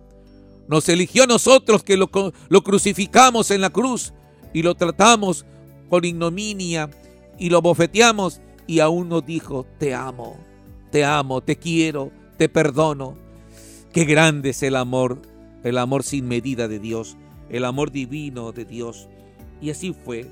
Nos 0.68 0.88
eligió 0.88 1.24
a 1.24 1.26
nosotros 1.26 1.82
que 1.82 1.96
lo, 1.96 2.10
lo 2.48 2.62
crucificamos 2.62 3.50
en 3.50 3.60
la 3.60 3.70
cruz 3.70 4.12
y 4.52 4.62
lo 4.62 4.74
tratamos 4.74 5.44
con 5.88 6.04
ignominia 6.04 6.90
y 7.38 7.50
lo 7.50 7.60
bofeteamos 7.62 8.40
y 8.66 8.80
aún 8.80 9.08
nos 9.08 9.24
dijo, 9.24 9.66
te 9.78 9.94
amo, 9.94 10.36
te 10.90 11.04
amo, 11.04 11.40
te 11.40 11.56
quiero, 11.56 12.10
te 12.36 12.48
perdono. 12.48 13.16
Qué 13.92 14.04
grande 14.04 14.50
es 14.50 14.62
el 14.62 14.76
amor, 14.76 15.20
el 15.64 15.78
amor 15.78 16.02
sin 16.02 16.26
medida 16.28 16.68
de 16.68 16.78
Dios, 16.78 17.16
el 17.48 17.64
amor 17.64 17.90
divino 17.90 18.52
de 18.52 18.64
Dios. 18.64 19.08
Y 19.60 19.70
así 19.70 19.92
fue 19.92 20.26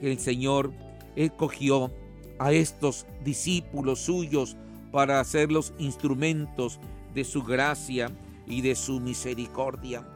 que 0.00 0.12
el 0.12 0.18
Señor 0.18 0.72
escogió 1.16 1.92
a 2.38 2.52
estos 2.52 3.06
discípulos 3.24 4.00
suyos 4.00 4.56
para 4.90 5.20
hacer 5.20 5.50
los 5.52 5.72
instrumentos 5.78 6.80
de 7.14 7.24
su 7.24 7.42
gracia 7.42 8.10
y 8.46 8.60
de 8.60 8.74
su 8.74 9.00
misericordia, 9.00 10.06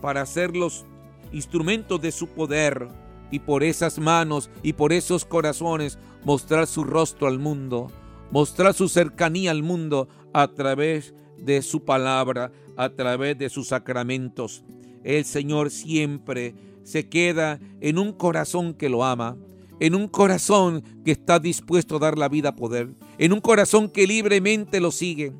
para 0.00 0.22
hacer 0.22 0.56
los 0.56 0.84
instrumentos 1.32 2.00
de 2.00 2.12
su 2.12 2.28
poder 2.28 2.88
y 3.30 3.40
por 3.40 3.64
esas 3.64 3.98
manos 3.98 4.50
y 4.62 4.74
por 4.74 4.92
esos 4.92 5.24
corazones 5.24 5.98
mostrar 6.24 6.66
su 6.66 6.84
rostro 6.84 7.28
al 7.28 7.38
mundo, 7.38 7.88
mostrar 8.30 8.74
su 8.74 8.88
cercanía 8.88 9.50
al 9.50 9.62
mundo 9.62 10.08
a 10.32 10.48
través 10.48 11.14
de 11.38 11.62
su 11.62 11.84
palabra, 11.84 12.52
a 12.76 12.90
través 12.90 13.38
de 13.38 13.48
sus 13.48 13.68
sacramentos. 13.68 14.64
El 15.04 15.24
Señor 15.24 15.70
siempre 15.70 16.54
se 16.82 17.08
queda 17.08 17.60
en 17.80 17.98
un 17.98 18.12
corazón 18.12 18.74
que 18.74 18.88
lo 18.88 19.04
ama, 19.04 19.36
en 19.80 19.94
un 19.94 20.08
corazón 20.08 20.82
que 21.04 21.12
está 21.12 21.38
dispuesto 21.38 21.96
a 21.96 22.00
dar 22.00 22.18
la 22.18 22.28
vida 22.28 22.50
a 22.50 22.56
poder, 22.56 22.94
en 23.18 23.32
un 23.32 23.40
corazón 23.40 23.88
que 23.88 24.06
libremente 24.06 24.80
lo 24.80 24.90
sigue, 24.90 25.32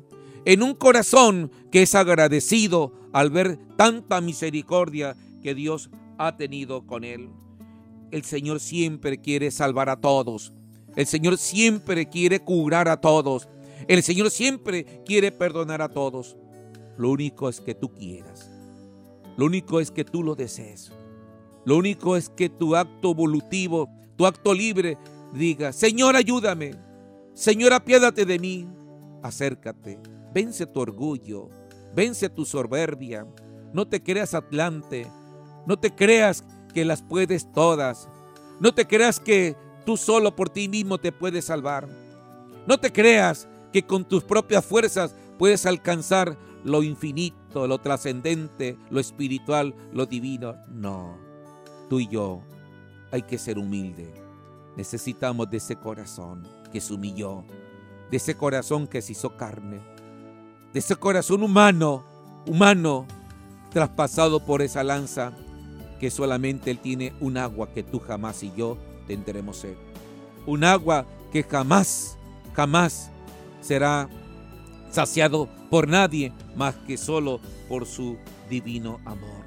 en 0.45 0.63
un 0.63 0.73
corazón 0.75 1.51
que 1.71 1.81
es 1.81 1.95
agradecido 1.95 2.93
al 3.13 3.31
ver 3.31 3.57
tanta 3.75 4.21
misericordia 4.21 5.15
que 5.41 5.55
Dios 5.55 5.89
ha 6.17 6.37
tenido 6.37 6.85
con 6.85 7.03
él. 7.03 7.29
El 8.11 8.23
Señor 8.23 8.59
siempre 8.59 9.19
quiere 9.19 9.51
salvar 9.51 9.89
a 9.89 9.99
todos. 9.99 10.53
El 10.95 11.05
Señor 11.05 11.37
siempre 11.37 12.07
quiere 12.07 12.39
curar 12.39 12.87
a 12.87 12.99
todos. 12.99 13.47
El 13.87 14.03
Señor 14.03 14.31
siempre 14.31 15.03
quiere 15.05 15.31
perdonar 15.31 15.81
a 15.81 15.89
todos. 15.89 16.35
Lo 16.97 17.11
único 17.11 17.49
es 17.49 17.61
que 17.61 17.75
tú 17.75 17.93
quieras. 17.93 18.49
Lo 19.37 19.45
único 19.45 19.79
es 19.79 19.91
que 19.91 20.03
tú 20.03 20.23
lo 20.23 20.35
desees. 20.35 20.91
Lo 21.65 21.77
único 21.77 22.15
es 22.15 22.29
que 22.29 22.49
tu 22.49 22.75
acto 22.75 23.13
volutivo 23.13 23.89
tu 24.17 24.25
acto 24.25 24.53
libre, 24.53 24.97
diga, 25.31 25.71
Señor, 25.71 26.15
ayúdame. 26.15 26.71
Señor, 27.33 27.71
apiádate 27.71 28.25
de 28.25 28.39
mí. 28.39 28.67
Acércate, 29.21 29.99
vence 30.33 30.65
tu 30.65 30.79
orgullo, 30.79 31.49
vence 31.95 32.27
tu 32.29 32.43
soberbia. 32.43 33.27
No 33.73 33.87
te 33.87 34.01
creas 34.01 34.33
atlante, 34.33 35.07
no 35.67 35.77
te 35.77 35.93
creas 35.93 36.43
que 36.73 36.85
las 36.85 37.01
puedes 37.01 37.51
todas. 37.51 38.09
No 38.59 38.73
te 38.73 38.87
creas 38.87 39.19
que 39.19 39.55
tú 39.85 39.97
solo 39.97 40.35
por 40.35 40.49
ti 40.49 40.67
mismo 40.67 40.97
te 40.97 41.11
puedes 41.11 41.45
salvar. 41.45 41.87
No 42.67 42.77
te 42.77 42.91
creas 42.91 43.47
que 43.71 43.85
con 43.85 44.05
tus 44.05 44.23
propias 44.23 44.65
fuerzas 44.65 45.15
puedes 45.37 45.65
alcanzar 45.65 46.37
lo 46.63 46.83
infinito, 46.83 47.67
lo 47.67 47.79
trascendente, 47.79 48.77
lo 48.89 48.99
espiritual, 48.99 49.73
lo 49.93 50.05
divino. 50.05 50.55
No, 50.67 51.17
tú 51.89 51.99
y 51.99 52.07
yo 52.07 52.41
hay 53.11 53.21
que 53.21 53.37
ser 53.37 53.57
humilde. 53.57 54.13
Necesitamos 54.75 55.49
de 55.49 55.57
ese 55.57 55.75
corazón 55.75 56.47
que 56.71 56.81
se 56.81 56.93
humilló, 56.93 57.43
de 58.11 58.17
ese 58.17 58.35
corazón 58.35 58.87
que 58.87 59.01
se 59.01 59.13
hizo 59.13 59.35
carne, 59.37 59.79
de 60.73 60.79
ese 60.79 60.95
corazón 60.95 61.41
humano, 61.43 62.03
humano, 62.45 63.05
traspasado 63.71 64.43
por 64.43 64.61
esa 64.61 64.83
lanza, 64.83 65.33
que 65.99 66.09
solamente 66.11 66.71
Él 66.71 66.79
tiene 66.79 67.13
un 67.19 67.37
agua 67.37 67.73
que 67.73 67.83
tú 67.83 67.99
jamás 67.99 68.43
y 68.43 68.51
yo 68.55 68.77
tendremos 69.07 69.57
sed. 69.57 69.75
Un 70.45 70.63
agua 70.63 71.05
que 71.31 71.43
jamás, 71.43 72.17
jamás 72.53 73.11
será 73.61 74.09
saciado 74.91 75.49
por 75.69 75.87
nadie 75.87 76.31
más 76.55 76.75
que 76.75 76.97
solo 76.97 77.39
por 77.67 77.85
su 77.85 78.17
divino 78.49 78.99
amor. 79.05 79.45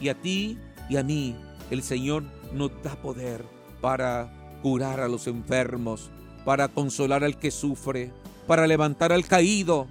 Y 0.00 0.08
a 0.08 0.14
ti 0.14 0.58
y 0.88 0.96
a 0.96 1.02
mí 1.02 1.36
el 1.70 1.82
Señor 1.82 2.24
nos 2.52 2.70
da 2.82 2.96
poder 2.96 3.44
para 3.80 4.58
curar 4.62 5.00
a 5.00 5.08
los 5.08 5.26
enfermos, 5.26 6.10
para 6.44 6.68
consolar 6.68 7.24
al 7.24 7.38
que 7.38 7.50
sufre, 7.50 8.12
para 8.46 8.66
levantar 8.66 9.12
al 9.12 9.26
caído. 9.26 9.86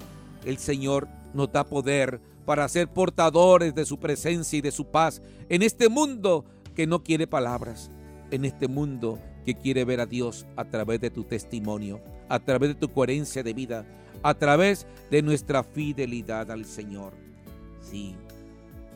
El 0.46 0.58
Señor 0.58 1.08
nos 1.34 1.52
da 1.52 1.66
poder 1.66 2.20
para 2.48 2.70
ser 2.70 2.88
portadores 2.88 3.76
de 3.76 3.86
su 3.86 4.00
presencia 4.00 4.58
y 4.58 4.62
de 4.62 4.72
su 4.72 4.86
paz 4.86 5.22
en 5.50 5.64
este 5.64 5.90
mundo 5.90 6.46
que 6.76 6.88
no 6.88 7.04
quiere 7.04 7.28
palabras, 7.28 7.92
en 8.32 8.46
este 8.46 8.70
mundo 8.70 9.20
que 9.46 9.56
quiere 9.56 9.84
ver 9.84 10.00
a 10.00 10.06
Dios 10.06 10.48
a 10.56 10.64
través 10.64 11.02
de 11.02 11.10
tu 11.10 11.26
testimonio, 11.26 12.02
a 12.30 12.40
través 12.40 12.70
de 12.70 12.76
tu 12.76 12.94
coherencia 12.94 13.44
de 13.44 13.52
vida, 13.52 13.86
a 14.24 14.34
través 14.34 14.88
de 15.12 15.22
nuestra 15.22 15.62
fidelidad 15.62 16.50
al 16.50 16.64
Señor. 16.64 17.12
Sí, 17.82 18.16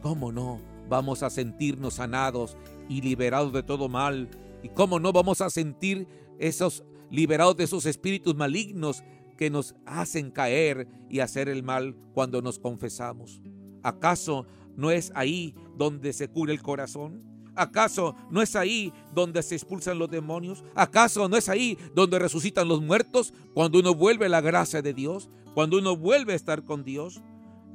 ¿cómo 0.02 0.32
no? 0.32 0.62
Vamos 0.88 1.22
a 1.22 1.30
sentirnos 1.30 1.96
sanados 1.96 2.56
y 2.88 3.02
liberados 3.02 3.52
de 3.52 3.64
todo 3.64 3.90
mal. 3.90 4.30
¿Y 4.64 4.70
cómo 4.70 4.98
no 4.98 5.12
vamos 5.12 5.42
a 5.42 5.50
sentir 5.50 6.08
esos 6.40 6.86
liberados 7.10 7.58
de 7.58 7.66
esos 7.66 7.86
espíritus 7.86 8.34
malignos 8.34 9.04
que 9.38 9.50
nos 9.50 9.76
hacen 9.86 10.32
caer 10.32 10.88
y 11.10 11.20
hacer 11.20 11.50
el 11.50 11.64
mal 11.64 11.96
cuando 12.14 12.42
nos 12.42 12.60
confesamos? 12.60 13.42
¿Acaso 13.84 14.46
no 14.76 14.92
es 14.92 15.12
ahí 15.16 15.56
donde 15.78 16.14
se 16.14 16.28
cura 16.28 16.52
el 16.52 16.62
corazón? 16.62 17.24
¿Acaso 17.56 18.16
no 18.30 18.42
es 18.42 18.56
ahí 18.56 18.94
donde 19.14 19.44
se 19.44 19.56
expulsan 19.56 20.00
los 20.00 20.10
demonios? 20.10 20.64
¿Acaso 20.76 21.28
no 21.28 21.36
es 21.36 21.50
ahí 21.50 21.78
donde 21.94 22.20
resucitan 22.20 22.68
los 22.68 22.82
muertos? 22.82 23.34
Cuando 23.54 23.80
uno 23.80 23.94
vuelve 23.94 24.30
la 24.30 24.42
gracia 24.42 24.82
de 24.82 24.94
Dios, 24.94 25.30
cuando 25.54 25.78
uno 25.78 25.98
vuelve 25.98 26.34
a 26.34 26.38
estar 26.38 26.64
con 26.64 26.84
Dios. 26.84 27.22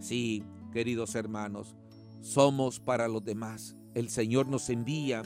Sí, 0.01 0.45
queridos 0.73 1.15
hermanos, 1.15 1.77
somos 2.21 2.81
para 2.81 3.07
los 3.09 3.23
demás. 3.25 3.77
El 3.95 4.09
Señor 4.09 4.49
nos 4.49 4.71
envía. 4.71 5.23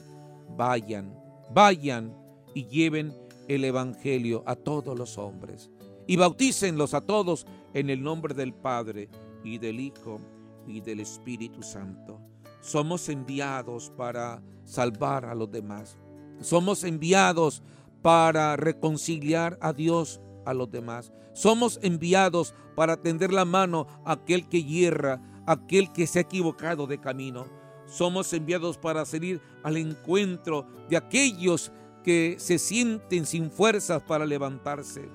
Vayan, 0.56 1.14
vayan 1.54 2.14
y 2.54 2.66
lleven 2.66 3.14
el 3.48 3.64
Evangelio 3.64 4.42
a 4.46 4.56
todos 4.56 4.98
los 4.98 5.16
hombres. 5.16 5.70
Y 6.06 6.16
bautícenlos 6.16 6.94
a 6.94 7.00
todos 7.00 7.46
en 7.74 7.90
el 7.90 8.02
nombre 8.02 8.34
del 8.34 8.52
Padre 8.52 9.08
y 9.44 9.58
del 9.58 9.80
Hijo 9.80 10.20
y 10.66 10.80
del 10.80 11.00
Espíritu 11.00 11.62
Santo. 11.62 12.20
Somos 12.60 13.08
enviados 13.08 13.90
para 13.96 14.42
salvar 14.64 15.24
a 15.24 15.34
los 15.34 15.50
demás. 15.50 15.98
Somos 16.40 16.84
enviados 16.84 17.62
para 18.02 18.56
reconciliar 18.56 19.58
a 19.60 19.72
Dios 19.72 20.20
a 20.44 20.54
los 20.54 20.70
demás. 20.70 21.12
Somos 21.32 21.78
enviados 21.82 22.54
para 22.74 22.96
tender 22.96 23.32
la 23.32 23.44
mano 23.44 23.86
a 24.04 24.12
aquel 24.12 24.48
que 24.48 24.64
hierra, 24.64 25.20
aquel 25.46 25.92
que 25.92 26.06
se 26.06 26.18
ha 26.18 26.22
equivocado 26.22 26.86
de 26.86 27.00
camino. 27.00 27.46
Somos 27.86 28.32
enviados 28.32 28.78
para 28.78 29.04
salir 29.04 29.40
al 29.62 29.76
encuentro 29.76 30.66
de 30.88 30.96
aquellos 30.96 31.72
que 32.04 32.36
se 32.38 32.58
sienten 32.58 33.26
sin 33.26 33.50
fuerzas 33.50 34.02
para 34.02 34.24
levantarse. 34.24 35.08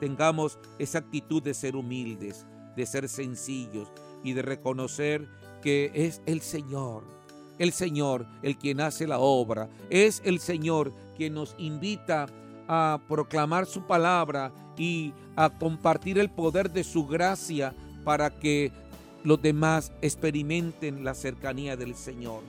Tengamos 0.00 0.58
esa 0.78 0.98
actitud 0.98 1.42
de 1.42 1.54
ser 1.54 1.76
humildes, 1.76 2.46
de 2.76 2.86
ser 2.86 3.08
sencillos 3.08 3.90
y 4.22 4.32
de 4.32 4.42
reconocer 4.42 5.28
que 5.62 5.90
es 5.94 6.22
el 6.26 6.40
Señor, 6.40 7.04
el 7.58 7.72
Señor 7.72 8.26
el 8.42 8.56
quien 8.56 8.80
hace 8.80 9.06
la 9.06 9.18
obra, 9.18 9.68
es 9.90 10.22
el 10.24 10.38
Señor 10.38 10.92
quien 11.16 11.34
nos 11.34 11.54
invita 11.58 12.26
a 12.68 13.00
proclamar 13.08 13.66
su 13.66 13.86
palabra 13.86 14.52
y 14.76 15.12
a 15.34 15.50
compartir 15.50 16.18
el 16.18 16.30
poder 16.30 16.70
de 16.70 16.84
su 16.84 17.06
gracia 17.06 17.74
para 18.04 18.38
que 18.38 18.70
los 19.24 19.42
demás 19.42 19.92
experimenten 20.00 21.04
la 21.04 21.14
cercanía 21.14 21.76
del 21.76 21.94
Señor. 21.94 22.42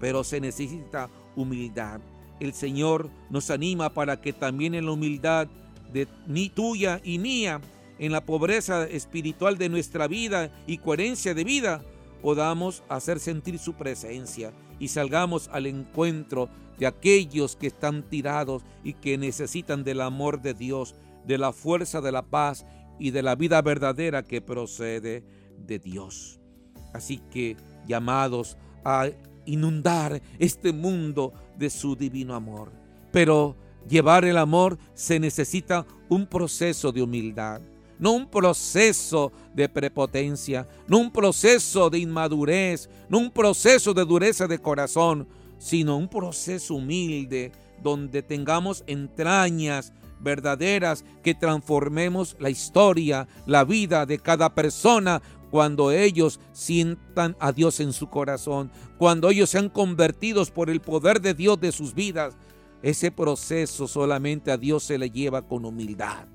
Pero 0.00 0.24
se 0.24 0.40
necesita 0.40 1.10
humildad. 1.36 2.00
El 2.40 2.54
Señor 2.54 3.10
nos 3.30 3.50
anima 3.50 3.90
para 3.90 4.20
que 4.20 4.32
también 4.32 4.74
en 4.74 4.86
la 4.86 4.92
humildad 4.92 5.48
de 5.94 6.08
ni 6.26 6.50
tuya 6.50 7.00
y 7.02 7.18
mía, 7.18 7.60
en 7.98 8.12
la 8.12 8.26
pobreza 8.26 8.84
espiritual 8.84 9.56
de 9.56 9.68
nuestra 9.68 10.08
vida 10.08 10.50
y 10.66 10.78
coherencia 10.78 11.32
de 11.32 11.44
vida, 11.44 11.82
podamos 12.20 12.82
hacer 12.88 13.20
sentir 13.20 13.58
su 13.58 13.74
presencia 13.74 14.52
y 14.80 14.88
salgamos 14.88 15.48
al 15.52 15.66
encuentro 15.66 16.48
de 16.78 16.86
aquellos 16.86 17.54
que 17.54 17.68
están 17.68 18.02
tirados 18.02 18.64
y 18.82 18.94
que 18.94 19.16
necesitan 19.16 19.84
del 19.84 20.00
amor 20.00 20.42
de 20.42 20.54
Dios, 20.54 20.96
de 21.24 21.38
la 21.38 21.52
fuerza 21.52 22.00
de 22.00 22.10
la 22.10 22.22
paz 22.22 22.66
y 22.98 23.12
de 23.12 23.22
la 23.22 23.36
vida 23.36 23.62
verdadera 23.62 24.24
que 24.24 24.42
procede 24.42 25.22
de 25.56 25.78
Dios. 25.78 26.40
Así 26.92 27.18
que 27.30 27.56
llamados 27.86 28.56
a 28.84 29.08
inundar 29.46 30.20
este 30.40 30.72
mundo 30.72 31.32
de 31.56 31.70
su 31.70 31.94
divino 31.94 32.34
amor. 32.34 32.72
Pero 33.12 33.56
llevar 33.88 34.24
el 34.24 34.36
amor 34.36 34.78
se 34.94 35.18
necesita 35.20 35.86
un 36.08 36.26
proceso 36.26 36.92
de 36.92 37.02
humildad 37.02 37.60
no 37.98 38.12
un 38.12 38.28
proceso 38.28 39.32
de 39.54 39.68
prepotencia, 39.68 40.66
no 40.88 40.98
un 40.98 41.10
proceso 41.10 41.90
de 41.90 41.98
inmadurez, 41.98 42.88
no 43.08 43.18
un 43.18 43.30
proceso 43.30 43.94
de 43.94 44.04
dureza 44.04 44.46
de 44.46 44.58
corazón, 44.58 45.28
sino 45.58 45.96
un 45.96 46.08
proceso 46.08 46.74
humilde 46.74 47.52
donde 47.82 48.22
tengamos 48.22 48.82
entrañas 48.86 49.92
verdaderas 50.20 51.04
que 51.22 51.34
transformemos 51.34 52.36
la 52.38 52.50
historia, 52.50 53.28
la 53.46 53.64
vida 53.64 54.06
de 54.06 54.18
cada 54.18 54.54
persona 54.54 55.22
cuando 55.50 55.92
ellos 55.92 56.40
sientan 56.52 57.36
a 57.38 57.52
Dios 57.52 57.78
en 57.78 57.92
su 57.92 58.08
corazón, 58.08 58.72
cuando 58.98 59.30
ellos 59.30 59.50
sean 59.50 59.68
convertidos 59.68 60.50
por 60.50 60.68
el 60.68 60.80
poder 60.80 61.20
de 61.20 61.34
Dios 61.34 61.60
de 61.60 61.70
sus 61.70 61.94
vidas. 61.94 62.34
Ese 62.84 63.10
proceso 63.10 63.88
solamente 63.88 64.52
a 64.52 64.56
Dios 64.56 64.84
se 64.84 64.98
le 64.98 65.10
lleva 65.10 65.42
con 65.42 65.64
humildad 65.64 66.26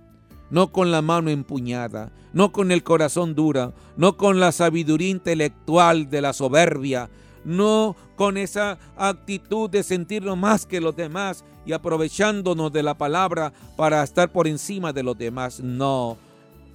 no 0.50 0.72
con 0.72 0.92
la 0.92 1.02
mano 1.02 1.30
empuñada, 1.30 2.12
no 2.34 2.52
con 2.52 2.72
el 2.72 2.84
corazón 2.84 3.36
duro, 3.36 3.74
no 3.98 4.18
con 4.18 4.40
la 4.40 4.52
sabiduría 4.52 5.10
intelectual 5.10 6.10
de 6.10 6.22
la 6.22 6.34
soberbia, 6.34 7.10
no 7.46 7.96
con 8.16 8.38
esa 8.38 8.78
actitud 8.98 9.70
de 9.70 9.84
sentirnos 9.84 10.38
más 10.38 10.66
que 10.66 10.82
los 10.82 10.96
demás 10.96 11.44
y 11.66 11.74
aprovechándonos 11.74 12.72
de 12.72 12.84
la 12.84 12.98
palabra 12.98 13.54
para 13.78 14.04
estar 14.04 14.32
por 14.32 14.48
encima 14.48 14.92
de 14.92 15.04
los 15.04 15.18
demás. 15.18 15.60
No, 15.60 16.18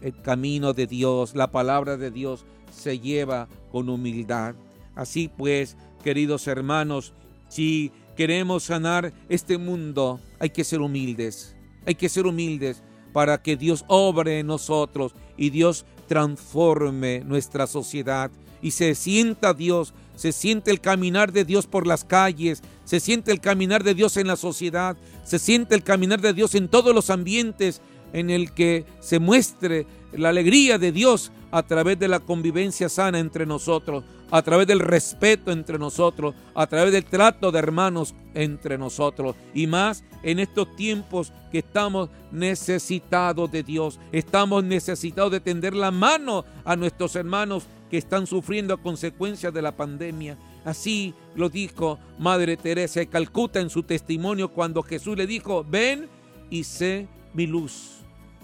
el 0.00 0.20
camino 0.22 0.72
de 0.72 0.87
Dios, 0.87 1.34
la 1.34 1.50
palabra 1.50 1.96
de 1.96 2.10
Dios 2.10 2.44
se 2.72 2.98
lleva 2.98 3.48
con 3.70 3.88
humildad. 3.88 4.54
Así 4.94 5.28
pues, 5.28 5.76
queridos 6.02 6.46
hermanos, 6.46 7.12
si 7.48 7.92
queremos 8.14 8.64
sanar 8.64 9.12
este 9.29 9.59
mundo, 9.59 10.20
hay 10.38 10.50
que 10.50 10.64
ser 10.64 10.81
humildes, 10.81 11.57
hay 11.87 11.94
que 11.94 12.09
ser 12.09 12.27
humildes 12.27 12.83
para 13.12 13.42
que 13.42 13.57
Dios 13.57 13.85
obre 13.88 14.40
en 14.40 14.46
nosotros 14.46 15.14
y 15.37 15.50
Dios 15.50 15.85
transforme 16.07 17.20
nuestra 17.20 17.66
sociedad 17.66 18.31
y 18.61 18.70
se 18.70 18.94
sienta 18.94 19.53
Dios, 19.53 19.92
se 20.16 20.33
siente 20.33 20.70
el 20.70 20.81
caminar 20.81 21.33
de 21.33 21.44
Dios 21.44 21.66
por 21.66 21.87
las 21.87 22.05
calles, 22.05 22.62
se 22.85 22.98
siente 22.98 23.31
el 23.31 23.40
caminar 23.40 23.85
de 23.85 23.94
Dios 23.94 24.16
en 24.16 24.27
la 24.27 24.37
sociedad, 24.37 24.96
se 25.22 25.38
siente 25.38 25.74
el 25.74 25.83
caminar 25.83 26.20
de 26.20 26.33
Dios 26.33 26.55
en 26.55 26.68
todos 26.68 26.94
los 26.94 27.11
ambientes 27.11 27.83
en 28.14 28.31
el 28.31 28.53
que 28.53 28.87
se 29.00 29.18
muestre 29.18 29.87
la 30.12 30.31
alegría 30.31 30.79
de 30.79 30.92
Dios 30.92 31.31
a 31.50 31.62
través 31.62 31.98
de 31.98 32.09
la 32.09 32.20
convivencia 32.20 32.88
sana 32.88 33.18
entre 33.18 33.44
nosotros, 33.44 34.03
a 34.34 34.42
través 34.42 34.66
del 34.66 34.80
respeto 34.80 35.52
entre 35.52 35.78
nosotros, 35.78 36.34
a 36.56 36.66
través 36.66 36.92
del 36.92 37.04
trato 37.04 37.52
de 37.52 37.60
hermanos 37.60 38.16
entre 38.34 38.76
nosotros. 38.76 39.36
Y 39.54 39.68
más 39.68 40.02
en 40.24 40.40
estos 40.40 40.74
tiempos 40.74 41.32
que 41.52 41.58
estamos 41.58 42.10
necesitados 42.32 43.52
de 43.52 43.62
Dios, 43.62 44.00
estamos 44.10 44.64
necesitados 44.64 45.30
de 45.30 45.38
tender 45.38 45.72
la 45.72 45.92
mano 45.92 46.44
a 46.64 46.74
nuestros 46.74 47.14
hermanos 47.14 47.68
que 47.88 47.96
están 47.96 48.26
sufriendo 48.26 48.74
a 48.74 48.82
consecuencia 48.82 49.52
de 49.52 49.62
la 49.62 49.76
pandemia. 49.76 50.36
Así 50.64 51.14
lo 51.36 51.48
dijo 51.48 52.00
Madre 52.18 52.56
Teresa 52.56 52.98
de 52.98 53.06
Calcuta 53.06 53.60
en 53.60 53.70
su 53.70 53.84
testimonio 53.84 54.48
cuando 54.48 54.82
Jesús 54.82 55.16
le 55.16 55.28
dijo, 55.28 55.64
ven 55.64 56.08
y 56.50 56.64
sé 56.64 57.06
mi 57.34 57.46
luz. 57.46 57.98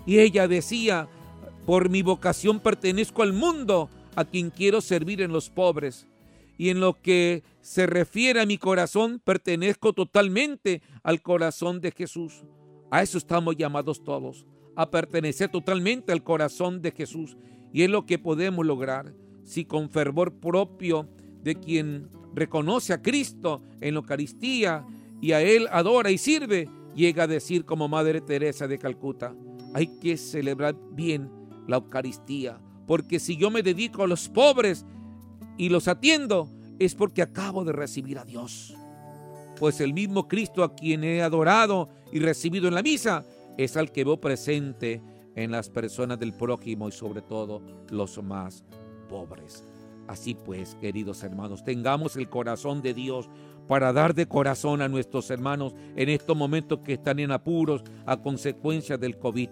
Y 0.06 0.20
ella 0.20 0.46
decía, 0.46 1.08
por 1.66 1.88
mi 1.88 2.02
vocación 2.02 2.60
pertenezco 2.60 3.24
al 3.24 3.32
mundo, 3.32 3.90
a 4.16 4.24
quien 4.24 4.50
quiero 4.50 4.80
servir 4.80 5.20
en 5.20 5.32
los 5.32 5.50
pobres. 5.50 6.06
Y 6.58 6.68
en 6.68 6.80
lo 6.80 7.00
que 7.00 7.42
se 7.60 7.86
refiere 7.86 8.40
a 8.40 8.46
mi 8.46 8.58
corazón, 8.58 9.20
pertenezco 9.24 9.92
totalmente 9.92 10.82
al 11.02 11.22
corazón 11.22 11.80
de 11.80 11.90
Jesús. 11.90 12.44
A 12.90 13.02
eso 13.02 13.18
estamos 13.18 13.56
llamados 13.56 14.04
todos, 14.04 14.44
a 14.76 14.90
pertenecer 14.90 15.50
totalmente 15.50 16.12
al 16.12 16.22
corazón 16.22 16.82
de 16.82 16.90
Jesús. 16.90 17.36
Y 17.72 17.82
es 17.82 17.90
lo 17.90 18.04
que 18.04 18.18
podemos 18.18 18.66
lograr 18.66 19.14
si 19.44 19.64
con 19.64 19.90
fervor 19.90 20.34
propio 20.34 21.08
de 21.42 21.54
quien 21.54 22.08
reconoce 22.34 22.92
a 22.92 23.02
Cristo 23.02 23.62
en 23.80 23.94
la 23.94 24.00
Eucaristía 24.00 24.86
y 25.20 25.32
a 25.32 25.42
Él 25.42 25.66
adora 25.70 26.10
y 26.10 26.18
sirve, 26.18 26.68
llega 26.94 27.24
a 27.24 27.28
decir 27.28 27.64
como 27.64 27.88
Madre 27.88 28.20
Teresa 28.20 28.68
de 28.68 28.78
Calcuta, 28.78 29.34
hay 29.74 29.98
que 29.98 30.16
celebrar 30.16 30.76
bien 30.92 31.30
la 31.66 31.76
Eucaristía, 31.76 32.60
porque 32.90 33.20
si 33.20 33.36
yo 33.36 33.52
me 33.52 33.62
dedico 33.62 34.02
a 34.02 34.08
los 34.08 34.28
pobres 34.28 34.84
y 35.56 35.68
los 35.68 35.86
atiendo, 35.86 36.50
es 36.80 36.96
porque 36.96 37.22
acabo 37.22 37.64
de 37.64 37.70
recibir 37.70 38.18
a 38.18 38.24
Dios. 38.24 38.74
Pues 39.60 39.80
el 39.80 39.94
mismo 39.94 40.26
Cristo 40.26 40.64
a 40.64 40.74
quien 40.74 41.04
he 41.04 41.22
adorado 41.22 41.88
y 42.10 42.18
recibido 42.18 42.66
en 42.66 42.74
la 42.74 42.82
misa 42.82 43.24
es 43.56 43.76
al 43.76 43.92
que 43.92 44.02
veo 44.02 44.20
presente 44.20 45.00
en 45.36 45.52
las 45.52 45.70
personas 45.70 46.18
del 46.18 46.32
prójimo 46.32 46.88
y 46.88 46.90
sobre 46.90 47.22
todo 47.22 47.62
los 47.90 48.20
más 48.24 48.64
pobres. 49.08 49.62
Así 50.08 50.34
pues, 50.34 50.74
queridos 50.80 51.22
hermanos, 51.22 51.62
tengamos 51.62 52.16
el 52.16 52.28
corazón 52.28 52.82
de 52.82 52.92
Dios 52.92 53.30
para 53.68 53.92
dar 53.92 54.16
de 54.16 54.26
corazón 54.26 54.82
a 54.82 54.88
nuestros 54.88 55.30
hermanos 55.30 55.76
en 55.94 56.08
estos 56.08 56.36
momentos 56.36 56.80
que 56.80 56.94
están 56.94 57.20
en 57.20 57.30
apuros 57.30 57.84
a 58.04 58.16
consecuencia 58.16 58.98
del 58.98 59.16
COVID. 59.16 59.50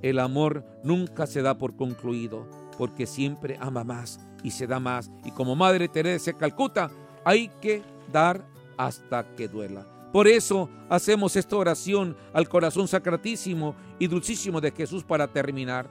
El 0.00 0.20
amor 0.20 0.64
nunca 0.84 1.26
se 1.26 1.42
da 1.42 1.58
por 1.58 1.74
concluido, 1.74 2.46
porque 2.78 3.06
siempre 3.06 3.58
ama 3.60 3.84
más 3.84 4.20
y 4.42 4.52
se 4.52 4.66
da 4.66 4.80
más. 4.80 5.10
Y 5.24 5.32
como 5.32 5.56
Madre 5.56 5.88
Teresa 5.88 6.30
de 6.30 6.38
Calcuta, 6.38 6.90
hay 7.24 7.48
que 7.60 7.82
dar 8.10 8.48
hasta 8.78 9.34
que 9.34 9.48
duela. 9.48 9.86
Por 10.12 10.26
eso 10.26 10.70
hacemos 10.88 11.36
esta 11.36 11.56
oración 11.56 12.16
al 12.32 12.48
corazón 12.48 12.88
sacratísimo 12.88 13.74
y 13.98 14.06
dulcísimo 14.06 14.60
de 14.60 14.70
Jesús 14.70 15.04
para 15.04 15.28
terminar. 15.28 15.90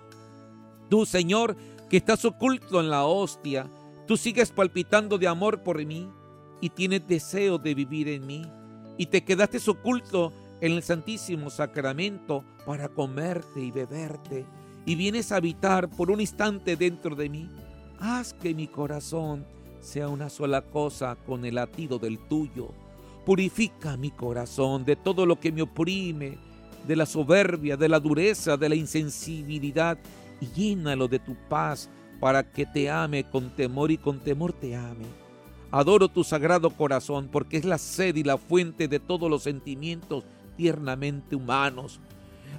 Tú, 0.90 1.06
Señor, 1.06 1.56
que 1.90 1.98
estás 1.98 2.26
oculto 2.26 2.80
en 2.80 2.90
la 2.90 3.06
hostia, 3.06 3.70
Tú 4.08 4.16
sigues 4.16 4.52
palpitando 4.52 5.18
de 5.18 5.28
amor 5.28 5.64
por 5.64 5.86
mí 5.86 6.10
y 6.62 6.70
tienes 6.70 7.06
deseo 7.06 7.58
de 7.58 7.76
vivir 7.76 8.08
en 8.08 8.26
mí 8.26 8.50
y 8.98 9.08
te 9.08 9.26
quedaste 9.26 9.60
oculto 9.70 10.32
en 10.62 10.72
el 10.72 10.82
Santísimo 10.82 11.50
Sacramento 11.50 12.46
para 12.66 12.88
comerte 12.88 13.60
y 13.60 13.70
beberte 13.70 14.46
y 14.88 14.96
vienes 14.96 15.34
a 15.34 15.36
habitar 15.36 15.90
por 15.90 16.10
un 16.10 16.22
instante 16.22 16.78
dentro 16.78 17.14
de 17.14 17.28
mí. 17.28 17.50
Haz 18.00 18.34
que 18.34 18.54
mi 18.56 18.68
corazón 18.68 19.46
sea 19.82 20.08
una 20.08 20.30
sola 20.30 20.62
cosa 20.62 21.18
con 21.26 21.44
el 21.44 21.56
latido 21.56 22.00
del 22.00 22.18
tuyo. 22.18 22.70
Purifica 23.26 23.98
mi 23.98 24.12
corazón 24.12 24.86
de 24.86 24.96
todo 24.96 25.26
lo 25.26 25.42
que 25.42 25.52
me 25.52 25.62
oprime, 25.62 26.38
de 26.88 26.96
la 26.96 27.06
soberbia, 27.06 27.76
de 27.76 27.90
la 27.90 28.00
dureza, 28.00 28.56
de 28.56 28.70
la 28.70 28.76
insensibilidad 28.76 29.98
y 30.40 30.48
llénalo 30.48 31.10
de 31.10 31.20
tu 31.20 31.36
paz 31.50 31.90
para 32.22 32.50
que 32.50 32.66
te 32.66 32.90
ame 32.90 33.26
con 33.26 33.50
temor 33.50 33.92
y 33.92 33.98
con 33.98 34.22
temor 34.22 34.54
te 34.54 34.74
ame. 34.74 35.06
Adoro 35.70 36.08
tu 36.08 36.24
sagrado 36.24 36.70
corazón 36.70 37.28
porque 37.30 37.58
es 37.58 37.66
la 37.66 37.78
sed 37.78 38.16
y 38.16 38.24
la 38.24 38.38
fuente 38.38 38.88
de 38.88 39.02
todos 39.02 39.30
los 39.30 39.44
sentimientos 39.44 40.24
tiernamente 40.56 41.36
humanos. 41.36 42.00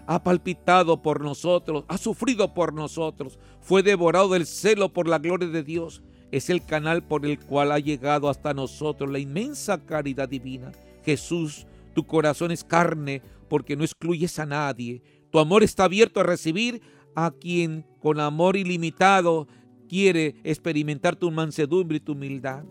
Ha 0.07 0.22
palpitado 0.22 1.03
por 1.03 1.20
nosotros, 1.22 1.85
ha 1.88 1.98
sufrido 1.98 2.55
por 2.55 2.72
nosotros, 2.72 3.38
fue 3.61 3.83
devorado 3.83 4.31
del 4.31 4.46
celo 4.46 4.92
por 4.92 5.09
la 5.09 5.18
gloria 5.18 5.48
de 5.48 5.62
Dios. 5.62 6.03
Es 6.31 6.51
el 6.51 6.64
canal 6.64 7.03
por 7.03 7.24
el 7.24 7.38
cual 7.38 7.72
ha 7.72 7.79
llegado 7.79 8.29
hasta 8.29 8.55
nosotros 8.55 9.11
la 9.11 9.18
inmensa 9.18 9.85
caridad 9.85 10.29
divina. 10.29 10.72
Jesús, 11.05 11.66
tu 11.94 12.07
corazón 12.07 12.51
es 12.51 12.64
carne 12.64 13.22
porque 13.48 13.77
no 13.77 13.85
excluyes 13.85 14.38
a 14.38 14.46
nadie. 14.46 15.03
Tu 15.31 15.38
amor 15.38 15.62
está 15.62 15.85
abierto 15.85 16.20
a 16.20 16.24
recibir 16.24 16.83
a 17.14 17.31
quien 17.31 17.87
con 18.01 18.20
amor 18.20 18.57
ilimitado 18.57 19.48
quiere 19.88 20.37
experimentar 20.44 21.16
tu 21.16 21.31
mansedumbre 21.31 21.96
y 21.96 22.01
tu 22.01 22.12
humildad. 22.12 22.64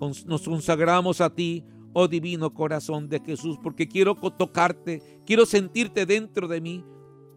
Nos 0.00 0.42
consagramos 0.42 1.20
a 1.20 1.30
ti, 1.30 1.64
oh 1.98 2.08
divino 2.08 2.52
corazón 2.52 3.08
de 3.08 3.20
Jesús, 3.20 3.58
porque 3.62 3.88
quiero 3.88 4.14
tocarte, 4.14 5.02
quiero 5.24 5.46
sentirte 5.46 6.04
dentro 6.04 6.46
de 6.46 6.60
mí 6.60 6.84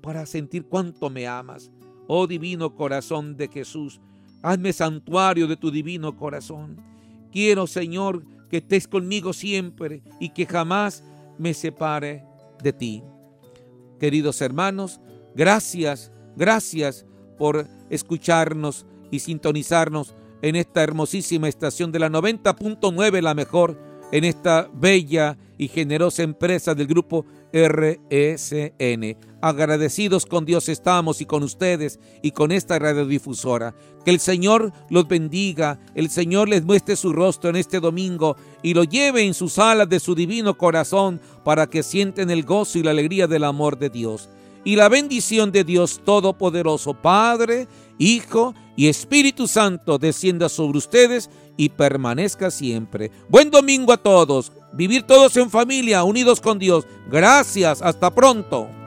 para 0.01 0.25
sentir 0.25 0.65
cuánto 0.65 1.09
me 1.09 1.27
amas. 1.27 1.71
Oh 2.07 2.27
divino 2.27 2.75
corazón 2.75 3.37
de 3.37 3.47
Jesús, 3.47 4.01
hazme 4.41 4.73
santuario 4.73 5.47
de 5.47 5.55
tu 5.55 5.71
divino 5.71 6.17
corazón. 6.17 6.77
Quiero, 7.31 7.67
Señor, 7.67 8.25
que 8.49 8.57
estés 8.57 8.87
conmigo 8.87 9.31
siempre 9.31 10.01
y 10.19 10.29
que 10.29 10.45
jamás 10.45 11.03
me 11.37 11.53
separe 11.53 12.25
de 12.61 12.73
ti. 12.73 13.03
Queridos 13.99 14.41
hermanos, 14.41 14.99
gracias 15.35 16.11
Gracias 16.39 17.05
por 17.37 17.67
escucharnos 17.89 18.85
y 19.11 19.19
sintonizarnos 19.19 20.15
en 20.41 20.55
esta 20.55 20.81
hermosísima 20.81 21.49
estación 21.49 21.91
de 21.91 21.99
la 21.99 22.09
90.9, 22.09 23.21
la 23.21 23.33
mejor, 23.33 23.77
en 24.11 24.23
esta 24.23 24.69
bella 24.73 25.37
y 25.57 25.67
generosa 25.67 26.23
empresa 26.23 26.73
del 26.73 26.87
grupo 26.87 27.25
RSN. 27.53 29.17
Agradecidos 29.41 30.25
con 30.25 30.45
Dios 30.45 30.69
estamos 30.69 31.21
y 31.21 31.25
con 31.25 31.43
ustedes 31.43 31.99
y 32.21 32.31
con 32.31 32.51
esta 32.51 32.79
radiodifusora. 32.79 33.75
Que 34.05 34.11
el 34.11 34.19
Señor 34.19 34.71
los 34.89 35.07
bendiga, 35.07 35.79
el 35.95 36.09
Señor 36.09 36.49
les 36.49 36.63
muestre 36.63 36.95
su 36.95 37.13
rostro 37.13 37.49
en 37.49 37.57
este 37.57 37.79
domingo 37.79 38.35
y 38.63 38.73
lo 38.73 38.83
lleve 38.83 39.23
en 39.23 39.33
sus 39.33 39.59
alas 39.59 39.89
de 39.89 39.99
su 39.99 40.15
divino 40.15 40.57
corazón 40.57 41.19
para 41.43 41.67
que 41.67 41.83
sienten 41.83 42.29
el 42.29 42.43
gozo 42.43 42.79
y 42.79 42.83
la 42.83 42.91
alegría 42.91 43.27
del 43.27 43.43
amor 43.43 43.77
de 43.77 43.89
Dios 43.89 44.29
y 44.63 44.75
la 44.75 44.89
bendición 44.89 45.51
de 45.51 45.63
Dios 45.63 46.01
Todopoderoso, 46.03 46.93
Padre, 46.93 47.67
Hijo 47.99 48.55
y 48.75 48.87
Espíritu 48.87 49.47
Santo 49.47 49.99
descienda 49.99 50.49
sobre 50.49 50.79
ustedes 50.79 51.29
y 51.57 51.69
permanezca 51.69 52.49
siempre. 52.49 53.11
Buen 53.27 53.51
domingo 53.51 53.91
a 53.93 53.97
todos. 53.97 54.51
Vivir 54.73 55.03
todos 55.03 55.35
en 55.37 55.49
familia, 55.49 56.03
unidos 56.03 56.39
con 56.39 56.57
Dios. 56.57 56.87
Gracias. 57.11 57.81
Hasta 57.81 58.09
pronto. 58.09 58.78